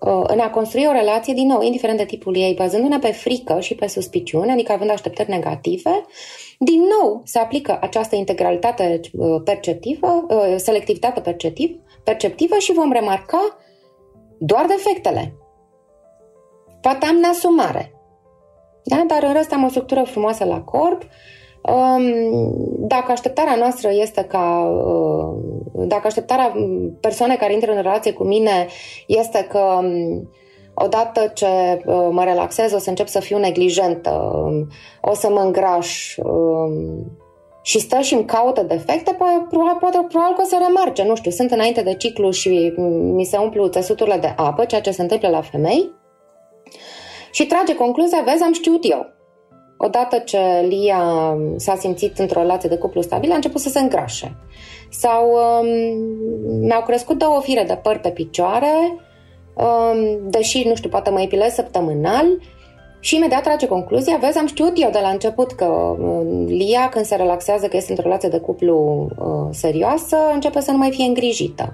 uh, 0.00 0.22
în 0.26 0.38
a 0.38 0.50
construi 0.50 0.86
o 0.88 0.92
relație, 0.92 1.34
din 1.34 1.46
nou, 1.46 1.62
indiferent 1.62 1.98
de 1.98 2.04
tipul 2.04 2.36
ei, 2.36 2.54
bazându-ne 2.54 2.98
pe 2.98 3.12
frică 3.12 3.60
și 3.60 3.74
pe 3.74 3.86
suspiciune, 3.86 4.52
adică 4.52 4.72
având 4.72 4.90
așteptări 4.90 5.30
negative, 5.30 6.04
din 6.58 6.80
nou 6.80 7.22
se 7.24 7.38
aplică 7.38 7.78
această 7.80 8.16
integralitate 8.16 9.00
uh, 9.12 9.40
perceptivă, 9.44 10.26
uh, 10.28 10.54
selectivitate 10.56 11.20
perceptiv, 11.20 11.80
perceptivă 12.04 12.58
și 12.58 12.72
vom 12.72 12.92
remarca 12.92 13.58
doar 14.38 14.66
defectele. 14.66 15.34
Poate 16.80 17.06
am 17.06 17.16
neasumare, 17.16 17.99
da? 18.84 19.04
dar 19.06 19.22
în 19.22 19.32
rest 19.32 19.52
am 19.52 19.64
o 19.64 19.68
structură 19.68 20.02
frumoasă 20.02 20.44
la 20.44 20.60
corp. 20.60 21.02
Um, 21.62 22.02
dacă 22.78 23.12
așteptarea 23.12 23.54
noastră 23.54 23.90
este 23.92 24.22
ca 24.22 24.70
uh, 24.86 25.86
Dacă 25.86 26.06
așteptarea 26.06 26.52
persoanei 27.00 27.36
care 27.36 27.52
intră 27.52 27.70
în 27.70 27.82
relație 27.82 28.12
cu 28.12 28.24
mine 28.24 28.66
este 29.06 29.46
că 29.50 29.80
odată 30.74 31.32
ce 31.34 31.46
uh, 31.46 32.08
mă 32.10 32.24
relaxez 32.24 32.72
o 32.72 32.78
să 32.78 32.88
încep 32.88 33.06
să 33.06 33.20
fiu 33.20 33.38
neglijentă, 33.38 34.10
um, 34.10 34.68
o 35.00 35.14
să 35.14 35.30
mă 35.30 35.40
îngraș 35.40 36.16
um, 36.16 36.72
și 37.62 37.78
stă 37.78 38.00
și 38.00 38.14
îmi 38.14 38.24
caută 38.24 38.62
defecte, 38.62 39.12
poate, 39.18 39.46
poate 39.80 40.06
probabil 40.08 40.34
că 40.36 40.42
o 40.42 40.48
să 40.48 40.56
remarce, 40.66 41.04
nu 41.04 41.14
știu, 41.14 41.30
sunt 41.30 41.50
înainte 41.50 41.82
de 41.82 41.94
ciclu 41.94 42.30
și 42.30 42.72
mi 43.14 43.24
se 43.24 43.36
umplu 43.36 43.68
țesuturile 43.68 44.16
de 44.16 44.34
apă, 44.36 44.64
ceea 44.64 44.80
ce 44.80 44.90
se 44.90 45.02
întâmplă 45.02 45.28
la 45.28 45.40
femei, 45.40 45.90
și 47.30 47.46
trage 47.46 47.74
concluzia, 47.74 48.22
vezi, 48.24 48.42
am 48.42 48.52
știut 48.52 48.90
eu. 48.90 49.06
Odată 49.76 50.18
ce 50.18 50.38
Lia 50.68 51.36
s-a 51.56 51.76
simțit 51.76 52.18
într-o 52.18 52.40
relație 52.40 52.68
de 52.68 52.76
cuplu 52.76 53.00
stabil, 53.00 53.30
a 53.30 53.34
început 53.34 53.60
să 53.60 53.68
se 53.68 53.78
îngrașe. 53.78 54.36
Sau 54.90 55.30
um, 55.30 55.68
mi-au 56.60 56.82
crescut 56.82 57.18
două 57.18 57.40
fire 57.40 57.64
de 57.66 57.78
păr 57.82 57.98
pe 57.98 58.08
picioare, 58.08 58.74
um, 59.54 60.30
deși, 60.30 60.68
nu 60.68 60.74
știu, 60.74 60.88
poate 60.88 61.10
mă 61.10 61.20
epilez 61.20 61.52
săptămânal, 61.52 62.26
și 63.02 63.16
imediat 63.16 63.42
trage 63.42 63.66
concluzia, 63.66 64.16
vezi, 64.20 64.38
am 64.38 64.46
știut 64.46 64.72
eu 64.82 64.90
de 64.90 64.98
la 65.02 65.08
început 65.08 65.52
că 65.52 65.64
um, 65.64 66.44
Lia, 66.46 66.88
când 66.88 67.04
se 67.04 67.16
relaxează, 67.16 67.66
că 67.66 67.76
este 67.76 67.90
într-o 67.90 68.06
relație 68.06 68.28
de 68.28 68.38
cuplu 68.38 69.08
uh, 69.18 69.48
serioasă, 69.50 70.16
începe 70.34 70.60
să 70.60 70.70
nu 70.70 70.78
mai 70.78 70.90
fie 70.90 71.04
îngrijită. 71.04 71.72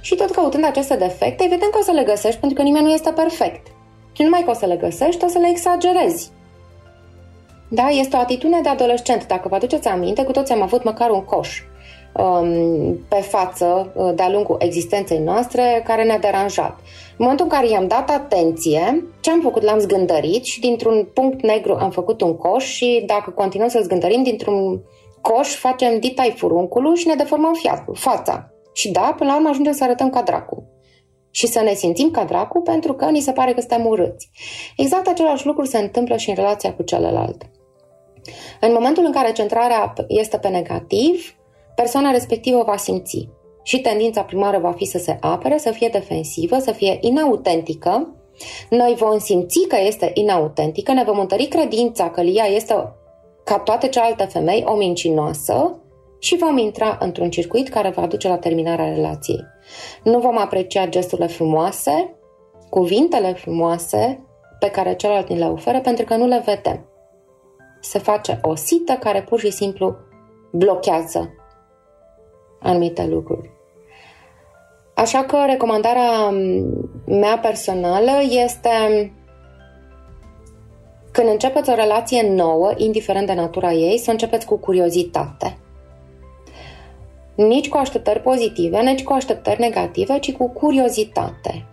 Și 0.00 0.14
tot 0.14 0.30
căutând 0.30 0.64
aceste 0.64 0.96
defecte, 0.96 1.44
evident 1.44 1.70
că 1.70 1.78
o 1.80 1.82
să 1.82 1.92
le 1.92 2.02
găsești, 2.02 2.40
pentru 2.40 2.58
că 2.58 2.64
nimeni 2.64 2.84
nu 2.84 2.92
este 2.92 3.10
perfect. 3.10 3.66
Și 4.16 4.22
numai 4.22 4.42
că 4.44 4.50
o 4.50 4.54
să 4.54 4.66
le 4.66 4.76
găsești, 4.76 5.24
o 5.24 5.28
să 5.28 5.38
le 5.38 5.48
exagerezi. 5.48 6.30
Da, 7.68 7.88
este 7.88 8.16
o 8.16 8.18
atitudine 8.18 8.60
de 8.60 8.68
adolescent. 8.68 9.26
Dacă 9.26 9.48
vă 9.48 9.54
aduceți 9.54 9.88
aminte, 9.88 10.24
cu 10.24 10.32
toți 10.32 10.52
am 10.52 10.62
avut 10.62 10.84
măcar 10.84 11.10
un 11.10 11.24
coș 11.24 11.62
um, 12.12 12.96
pe 13.08 13.20
față 13.20 13.92
uh, 13.94 14.12
de-a 14.14 14.30
lungul 14.30 14.56
existenței 14.58 15.18
noastre 15.18 15.82
care 15.84 16.04
ne-a 16.04 16.18
deranjat. 16.18 16.78
În 17.08 17.16
momentul 17.16 17.44
în 17.44 17.50
care 17.50 17.68
i-am 17.68 17.86
dat 17.86 18.10
atenție, 18.10 19.04
ce 19.20 19.30
am 19.30 19.40
făcut? 19.40 19.62
L-am 19.62 19.78
zgândărit 19.78 20.44
și 20.44 20.60
dintr-un 20.60 21.08
punct 21.14 21.42
negru 21.42 21.74
am 21.74 21.90
făcut 21.90 22.20
un 22.20 22.36
coș 22.36 22.64
și 22.64 23.02
dacă 23.06 23.30
continuăm 23.30 23.68
să 23.68 23.80
zgândărim, 23.82 24.22
dintr-un 24.22 24.80
coș 25.20 25.48
facem 25.54 25.98
ditai 25.98 26.34
furuncului 26.36 26.96
și 26.96 27.06
ne 27.06 27.14
deformăm 27.14 27.52
fiatul, 27.52 27.94
fața. 27.94 28.50
Și 28.72 28.90
da, 28.90 29.14
până 29.16 29.30
la 29.30 29.36
urmă 29.36 29.48
ajungem 29.48 29.72
să 29.72 29.84
arătăm 29.84 30.10
ca 30.10 30.22
dracu 30.22 30.75
și 31.36 31.46
să 31.46 31.60
ne 31.60 31.74
simțim 31.74 32.10
ca 32.10 32.24
dracu 32.24 32.60
pentru 32.60 32.94
că 32.94 33.04
ni 33.04 33.20
se 33.20 33.32
pare 33.32 33.52
că 33.52 33.60
suntem 33.60 33.86
urâți. 33.86 34.30
Exact 34.76 35.06
același 35.06 35.46
lucru 35.46 35.64
se 35.64 35.78
întâmplă 35.78 36.16
și 36.16 36.28
în 36.28 36.34
relația 36.34 36.74
cu 36.74 36.82
celălalt. 36.82 37.42
În 38.60 38.72
momentul 38.72 39.04
în 39.04 39.12
care 39.12 39.32
centrarea 39.32 39.92
este 40.08 40.38
pe 40.38 40.48
negativ, 40.48 41.34
persoana 41.74 42.10
respectivă 42.10 42.62
va 42.66 42.76
simți 42.76 43.28
și 43.62 43.80
tendința 43.80 44.22
primară 44.22 44.58
va 44.58 44.72
fi 44.72 44.84
să 44.84 44.98
se 44.98 45.16
apere, 45.20 45.58
să 45.58 45.70
fie 45.70 45.88
defensivă, 45.88 46.58
să 46.58 46.72
fie 46.72 46.98
inautentică. 47.00 48.14
Noi 48.70 48.94
vom 48.98 49.18
simți 49.18 49.66
că 49.68 49.76
este 49.86 50.10
inautentică, 50.14 50.92
ne 50.92 51.04
vom 51.04 51.18
întări 51.18 51.46
credința 51.46 52.10
că 52.10 52.20
ea 52.20 52.46
este, 52.46 52.74
ca 53.44 53.58
toate 53.58 53.88
celelalte 53.88 54.24
femei, 54.24 54.64
o 54.66 54.74
mincinoasă 54.74 55.80
și 56.18 56.36
vom 56.36 56.56
intra 56.56 56.98
într-un 57.00 57.30
circuit 57.30 57.68
care 57.68 57.90
va 57.90 58.06
duce 58.06 58.28
la 58.28 58.38
terminarea 58.38 58.94
relației. 58.94 59.44
Nu 60.02 60.18
vom 60.18 60.38
aprecia 60.38 60.86
gesturile 60.86 61.26
frumoase, 61.26 62.16
cuvintele 62.70 63.32
frumoase 63.32 64.26
pe 64.58 64.70
care 64.70 64.94
celălalt 64.94 65.28
ni 65.28 65.38
le 65.38 65.44
oferă 65.44 65.80
pentru 65.80 66.04
că 66.04 66.16
nu 66.16 66.26
le 66.26 66.42
vedem. 66.44 66.86
Se 67.80 67.98
face 67.98 68.38
o 68.42 68.54
sită 68.54 68.92
care 68.92 69.22
pur 69.22 69.40
și 69.40 69.50
simplu 69.50 69.96
blochează 70.52 71.34
anumite 72.60 73.06
lucruri. 73.06 73.50
Așa 74.94 75.24
că 75.24 75.36
recomandarea 75.46 76.30
mea 77.06 77.38
personală 77.38 78.12
este 78.44 79.12
când 81.12 81.28
începeți 81.28 81.70
o 81.70 81.74
relație 81.74 82.28
nouă, 82.28 82.72
indiferent 82.76 83.26
de 83.26 83.34
natura 83.34 83.72
ei, 83.72 83.98
să 83.98 84.10
începeți 84.10 84.46
cu 84.46 84.58
curiozitate 84.58 85.58
nici 87.36 87.68
cu 87.68 87.76
așteptări 87.76 88.20
pozitive, 88.20 88.80
nici 88.80 89.02
cu 89.02 89.12
așteptări 89.12 89.60
negative, 89.60 90.18
ci 90.18 90.32
cu 90.32 90.48
curiozitate. 90.48 91.66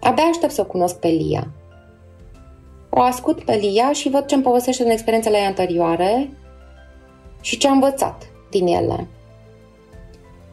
Abia 0.00 0.24
aștept 0.24 0.52
să 0.52 0.60
o 0.60 0.64
cunosc 0.64 0.98
pe 0.98 1.08
Lia. 1.08 1.50
O 2.90 3.00
ascult 3.00 3.44
pe 3.44 3.54
Lia 3.54 3.92
și 3.92 4.08
văd 4.08 4.26
ce 4.26 4.34
îmi 4.34 4.44
povestește 4.44 4.82
din 4.82 4.92
experiențele 4.92 5.36
ei 5.36 5.44
anterioare 5.44 6.30
și 7.40 7.58
ce 7.58 7.68
am 7.68 7.72
învățat 7.72 8.26
din 8.50 8.66
ele. 8.66 9.08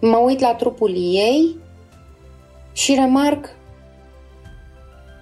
Mă 0.01 0.17
uit 0.17 0.39
la 0.39 0.55
trupul 0.55 0.95
ei 0.95 1.55
și 2.71 2.95
remarc 2.95 3.55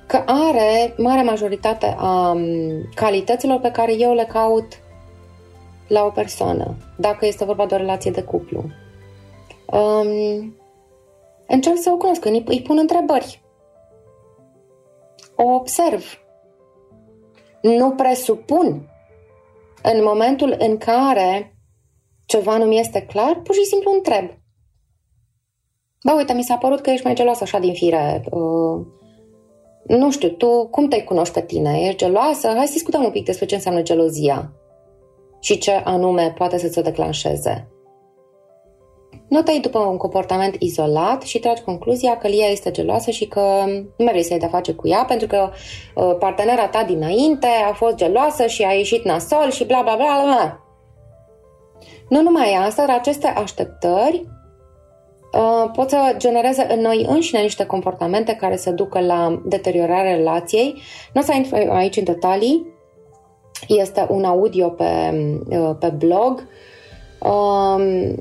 că 0.07 0.23
are 0.25 0.93
mare 0.97 1.21
majoritate 1.21 1.95
a 1.97 2.37
calităților 2.95 3.59
pe 3.59 3.71
care 3.71 3.93
eu 3.97 4.13
le 4.13 4.23
caut 4.23 4.67
la 5.87 6.05
o 6.05 6.09
persoană, 6.09 6.75
dacă 6.97 7.25
este 7.25 7.45
vorba 7.45 7.65
de 7.65 7.73
o 7.73 7.77
relație 7.77 8.11
de 8.11 8.23
cuplu. 8.23 8.63
Um, 9.65 10.55
încerc 11.47 11.77
să 11.77 11.91
o 11.91 11.97
cunosc, 11.97 12.25
îi, 12.25 12.43
îi 12.45 12.61
pun 12.61 12.77
întrebări. 12.77 13.41
O 15.35 15.43
observ. 15.43 16.19
Nu 17.61 17.91
presupun. 17.91 18.89
În 19.83 20.03
momentul 20.03 20.55
în 20.57 20.77
care 20.77 21.55
ceva 22.25 22.57
nu 22.57 22.65
mi 22.65 22.79
este 22.79 23.01
clar, 23.01 23.39
pur 23.43 23.55
și 23.55 23.63
simplu 23.63 23.91
întreb. 23.91 24.29
Bă, 26.03 26.13
uite, 26.17 26.33
mi 26.33 26.43
s-a 26.43 26.57
părut 26.57 26.81
că 26.81 26.89
ești 26.89 27.05
mai 27.05 27.15
geloasă 27.15 27.43
așa 27.43 27.59
din 27.59 27.73
fire. 27.73 28.23
Uh, 28.29 28.85
nu 29.87 30.11
știu, 30.11 30.29
tu 30.29 30.67
cum 30.67 30.87
te 30.87 31.03
cunoști 31.03 31.33
pe 31.33 31.41
tine? 31.41 31.79
Ești 31.79 31.97
geloasă? 31.97 32.47
Hai 32.47 32.65
să 32.65 32.73
discutăm 32.73 33.03
un 33.03 33.11
pic 33.11 33.25
despre 33.25 33.45
ce 33.45 33.55
înseamnă 33.55 33.81
gelozia 33.81 34.51
și 35.39 35.57
ce 35.57 35.71
anume 35.71 36.33
poate 36.37 36.57
să-ți 36.57 36.79
o 36.79 36.81
declanșeze. 36.81 37.67
Nu 39.27 39.41
te 39.41 39.51
după 39.61 39.79
un 39.79 39.97
comportament 39.97 40.55
izolat 40.59 41.21
și 41.21 41.39
tragi 41.39 41.61
concluzia 41.61 42.17
că 42.17 42.27
Lia 42.27 42.45
este 42.45 42.71
geloasă 42.71 43.11
și 43.11 43.25
că 43.25 43.63
nu 43.67 44.03
mai 44.03 44.11
vrei 44.11 44.23
să-i 44.23 44.39
de 44.39 44.47
face 44.47 44.73
cu 44.73 44.87
ea 44.87 45.03
pentru 45.07 45.27
că 45.27 45.49
uh, 45.95 46.15
partenera 46.19 46.67
ta 46.67 46.83
dinainte 46.83 47.47
a 47.69 47.73
fost 47.73 47.95
geloasă 47.95 48.45
și 48.45 48.63
a 48.63 48.71
ieșit 48.71 49.03
nasol 49.03 49.51
și 49.51 49.65
bla 49.65 49.81
bla 49.81 49.95
bla 49.95 50.21
bla. 50.23 50.61
Nu 52.09 52.21
numai 52.21 52.53
asta, 52.53 52.85
dar 52.85 52.95
aceste 52.95 53.27
așteptări 53.27 54.25
uh, 55.33 55.69
pot 55.73 55.89
să 55.89 56.15
genereze 56.17 56.67
în 56.73 56.81
noi 56.81 57.05
înșine 57.09 57.41
niște 57.41 57.65
comportamente 57.65 58.33
care 58.33 58.55
să 58.55 58.71
ducă 58.71 58.99
la 58.99 59.41
deteriorarea 59.45 60.15
relației. 60.15 60.81
Nu 61.13 61.21
o 61.21 61.23
să 61.23 61.33
intru 61.33 61.55
aici 61.55 61.97
în 61.97 62.03
detalii, 62.03 62.76
este 63.67 64.05
un 64.09 64.23
audio 64.23 64.69
pe, 64.69 64.85
uh, 65.49 65.75
pe 65.79 65.87
blog 65.87 66.47
um, 67.19 68.15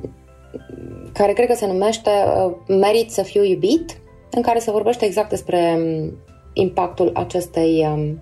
care 1.12 1.32
cred 1.32 1.46
că 1.46 1.54
se 1.54 1.66
numește 1.66 2.10
uh, 2.10 2.52
Merit 2.66 3.10
să 3.10 3.22
fiu 3.22 3.44
iubit, 3.44 4.00
în 4.30 4.42
care 4.42 4.58
se 4.58 4.70
vorbește 4.70 5.04
exact 5.04 5.28
despre 5.28 5.78
um, 5.78 6.16
impactul 6.52 7.10
acestei 7.14 7.86
um, 7.92 8.20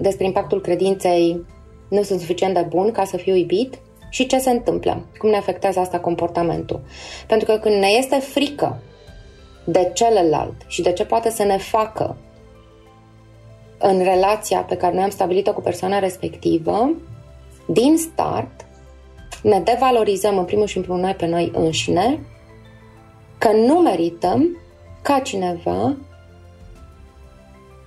despre 0.00 0.24
impactul 0.24 0.60
credinței 0.60 1.44
nu 1.88 2.02
sunt 2.02 2.20
suficient 2.20 2.54
de 2.54 2.66
bun 2.68 2.90
ca 2.90 3.04
să 3.04 3.16
fiu 3.16 3.34
iubit 3.34 3.78
și 4.10 4.26
ce 4.26 4.38
se 4.38 4.50
întâmplă, 4.50 5.06
cum 5.18 5.30
ne 5.30 5.36
afectează 5.36 5.80
asta 5.80 6.00
comportamentul. 6.00 6.80
Pentru 7.26 7.46
că 7.46 7.58
când 7.58 7.74
ne 7.74 7.86
este 7.86 8.16
frică 8.16 8.78
de 9.64 9.90
celălalt 9.94 10.54
și 10.66 10.82
de 10.82 10.92
ce 10.92 11.04
poate 11.04 11.30
să 11.30 11.42
ne 11.42 11.56
facă 11.56 12.16
în 13.82 14.02
relația 14.02 14.60
pe 14.60 14.76
care 14.76 14.94
noi 14.94 15.02
am 15.02 15.10
stabilit-o 15.10 15.52
cu 15.52 15.60
persoana 15.60 15.98
respectivă, 15.98 16.90
din 17.66 17.96
start, 17.96 18.66
ne 19.42 19.60
devalorizăm 19.60 20.38
în 20.38 20.44
primul 20.44 20.66
și 20.66 20.76
în 20.76 20.82
primul 20.82 21.00
noi 21.00 21.14
pe 21.14 21.26
noi 21.26 21.50
înșine, 21.54 22.20
că 23.38 23.52
nu 23.52 23.74
merităm 23.74 24.58
ca 25.02 25.18
cineva 25.18 25.96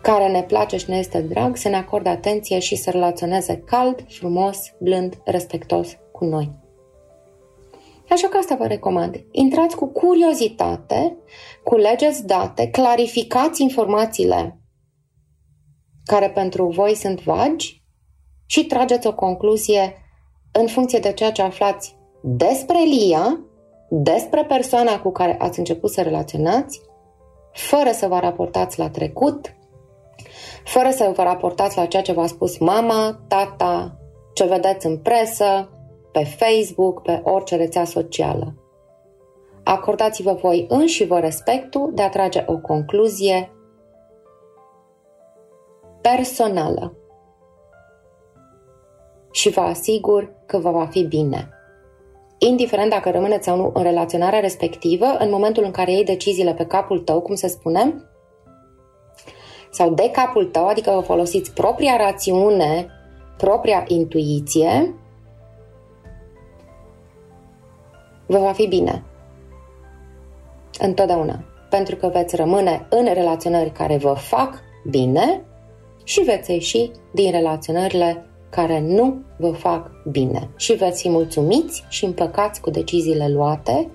care 0.01 0.27
ne 0.27 0.43
place 0.43 0.77
și 0.77 0.89
ne 0.89 0.97
este 0.97 1.21
drag 1.21 1.55
să 1.55 1.69
ne 1.69 1.75
acorde 1.75 2.09
atenție 2.09 2.59
și 2.59 2.75
să 2.75 2.89
relaționeze 2.89 3.63
cald, 3.65 4.05
frumos, 4.07 4.57
blând, 4.79 5.17
respectos 5.23 5.97
cu 6.11 6.25
noi. 6.25 6.51
Așa 8.09 8.27
că 8.27 8.37
asta 8.37 8.55
vă 8.55 8.65
recomand. 8.65 9.23
Intrați 9.31 9.75
cu 9.75 9.87
curiozitate, 9.87 11.17
culegeți 11.63 12.25
date, 12.25 12.67
clarificați 12.67 13.61
informațiile 13.61 14.59
care 16.05 16.29
pentru 16.29 16.67
voi 16.67 16.95
sunt 16.95 17.23
vagi 17.23 17.83
și 18.45 18.65
trageți 18.65 19.07
o 19.07 19.13
concluzie 19.13 19.95
în 20.51 20.67
funcție 20.67 20.99
de 20.99 21.13
ceea 21.13 21.31
ce 21.31 21.41
aflați 21.41 21.95
despre 22.21 22.77
Lia, 22.77 23.39
despre 23.89 24.43
persoana 24.43 24.99
cu 24.99 25.11
care 25.11 25.35
ați 25.39 25.59
început 25.59 25.91
să 25.91 26.01
relaționați, 26.01 26.81
fără 27.51 27.91
să 27.91 28.07
vă 28.07 28.19
raportați 28.19 28.79
la 28.79 28.89
trecut, 28.89 29.55
fără 30.63 30.89
să 30.89 31.11
vă 31.15 31.23
raportați 31.23 31.77
la 31.77 31.85
ceea 31.85 32.01
ce 32.01 32.11
v-a 32.11 32.27
spus 32.27 32.57
mama, 32.57 33.19
tata, 33.27 33.97
ce 34.33 34.45
vedeți 34.45 34.85
în 34.85 34.97
presă, 34.97 35.69
pe 36.11 36.23
Facebook, 36.23 37.01
pe 37.01 37.21
orice 37.23 37.55
rețea 37.55 37.85
socială. 37.85 38.55
acordați-vă 39.63 40.33
voi 40.33 40.65
înși 40.69 41.05
vă 41.05 41.19
respectul 41.19 41.91
de 41.93 42.01
a 42.01 42.09
trage 42.09 42.43
o 42.47 42.57
concluzie 42.57 43.54
personală 46.13 46.97
și 49.31 49.49
vă 49.49 49.61
asigur 49.61 50.33
că 50.45 50.57
vă 50.57 50.71
va 50.71 50.85
fi 50.85 51.03
bine. 51.03 51.49
Indiferent 52.37 52.89
dacă 52.89 53.09
rămâneți 53.09 53.45
sau 53.45 53.57
nu 53.57 53.71
în 53.73 53.83
relaționarea 53.83 54.39
respectivă, 54.39 55.05
în 55.05 55.29
momentul 55.29 55.63
în 55.63 55.71
care 55.71 55.91
iei 55.91 56.03
deciziile 56.03 56.53
pe 56.53 56.65
capul 56.65 56.99
tău, 56.99 57.21
cum 57.21 57.35
se 57.35 57.47
spune, 57.47 57.95
sau 59.71 59.93
de 59.93 60.09
capul 60.11 60.45
tău, 60.45 60.67
adică 60.67 60.91
vă 60.91 60.99
folosiți 60.99 61.53
propria 61.53 61.97
rațiune, 61.97 62.87
propria 63.37 63.83
intuiție, 63.87 64.95
vă 68.25 68.37
va 68.37 68.51
fi 68.51 68.67
bine. 68.67 69.03
Întotdeauna. 70.79 71.43
Pentru 71.69 71.95
că 71.95 72.07
veți 72.07 72.35
rămâne 72.35 72.85
în 72.89 73.13
relaționări 73.13 73.71
care 73.71 73.97
vă 73.97 74.13
fac 74.13 74.61
bine 74.89 75.45
și 76.05 76.21
veți 76.21 76.51
ieși 76.51 76.91
din 77.11 77.31
relaționările 77.31 78.25
care 78.49 78.79
nu 78.79 79.21
vă 79.37 79.51
fac 79.51 79.91
bine 80.11 80.49
și 80.55 80.73
veți 80.73 81.01
fi 81.01 81.09
mulțumiți 81.09 81.83
și 81.89 82.05
împăcați 82.05 82.61
cu 82.61 82.69
deciziile 82.69 83.29
luate 83.29 83.89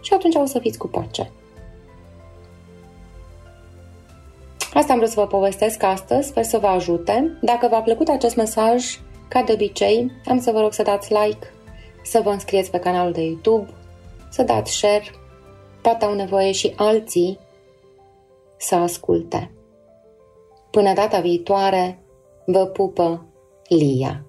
și 0.00 0.14
atunci 0.14 0.34
o 0.34 0.44
să 0.44 0.58
fiți 0.58 0.78
cu 0.78 0.86
pace. 0.86 1.30
Asta 4.72 4.92
am 4.92 4.98
vrut 4.98 5.10
să 5.10 5.20
vă 5.20 5.26
povestesc 5.26 5.82
astăzi, 5.82 6.28
sper 6.28 6.44
să 6.44 6.58
vă 6.58 6.66
ajute. 6.66 7.38
Dacă 7.40 7.68
v-a 7.70 7.80
plăcut 7.80 8.08
acest 8.08 8.36
mesaj, 8.36 9.00
ca 9.28 9.42
de 9.42 9.52
obicei, 9.52 10.10
am 10.26 10.40
să 10.40 10.50
vă 10.50 10.60
rog 10.60 10.72
să 10.72 10.82
dați 10.82 11.12
like, 11.12 11.52
să 12.02 12.20
vă 12.24 12.30
înscrieți 12.30 12.70
pe 12.70 12.78
canalul 12.78 13.12
de 13.12 13.22
YouTube, 13.22 13.70
să 14.30 14.42
dați 14.42 14.72
share, 14.72 15.04
poate 15.82 16.04
au 16.04 16.14
nevoie 16.14 16.52
și 16.52 16.72
alții 16.76 17.38
să 18.56 18.74
asculte. 18.74 19.55
Până 20.76 20.92
data 20.92 21.20
viitoare, 21.20 22.04
vă 22.46 22.66
pupă 22.66 23.26
Lia. 23.68 24.26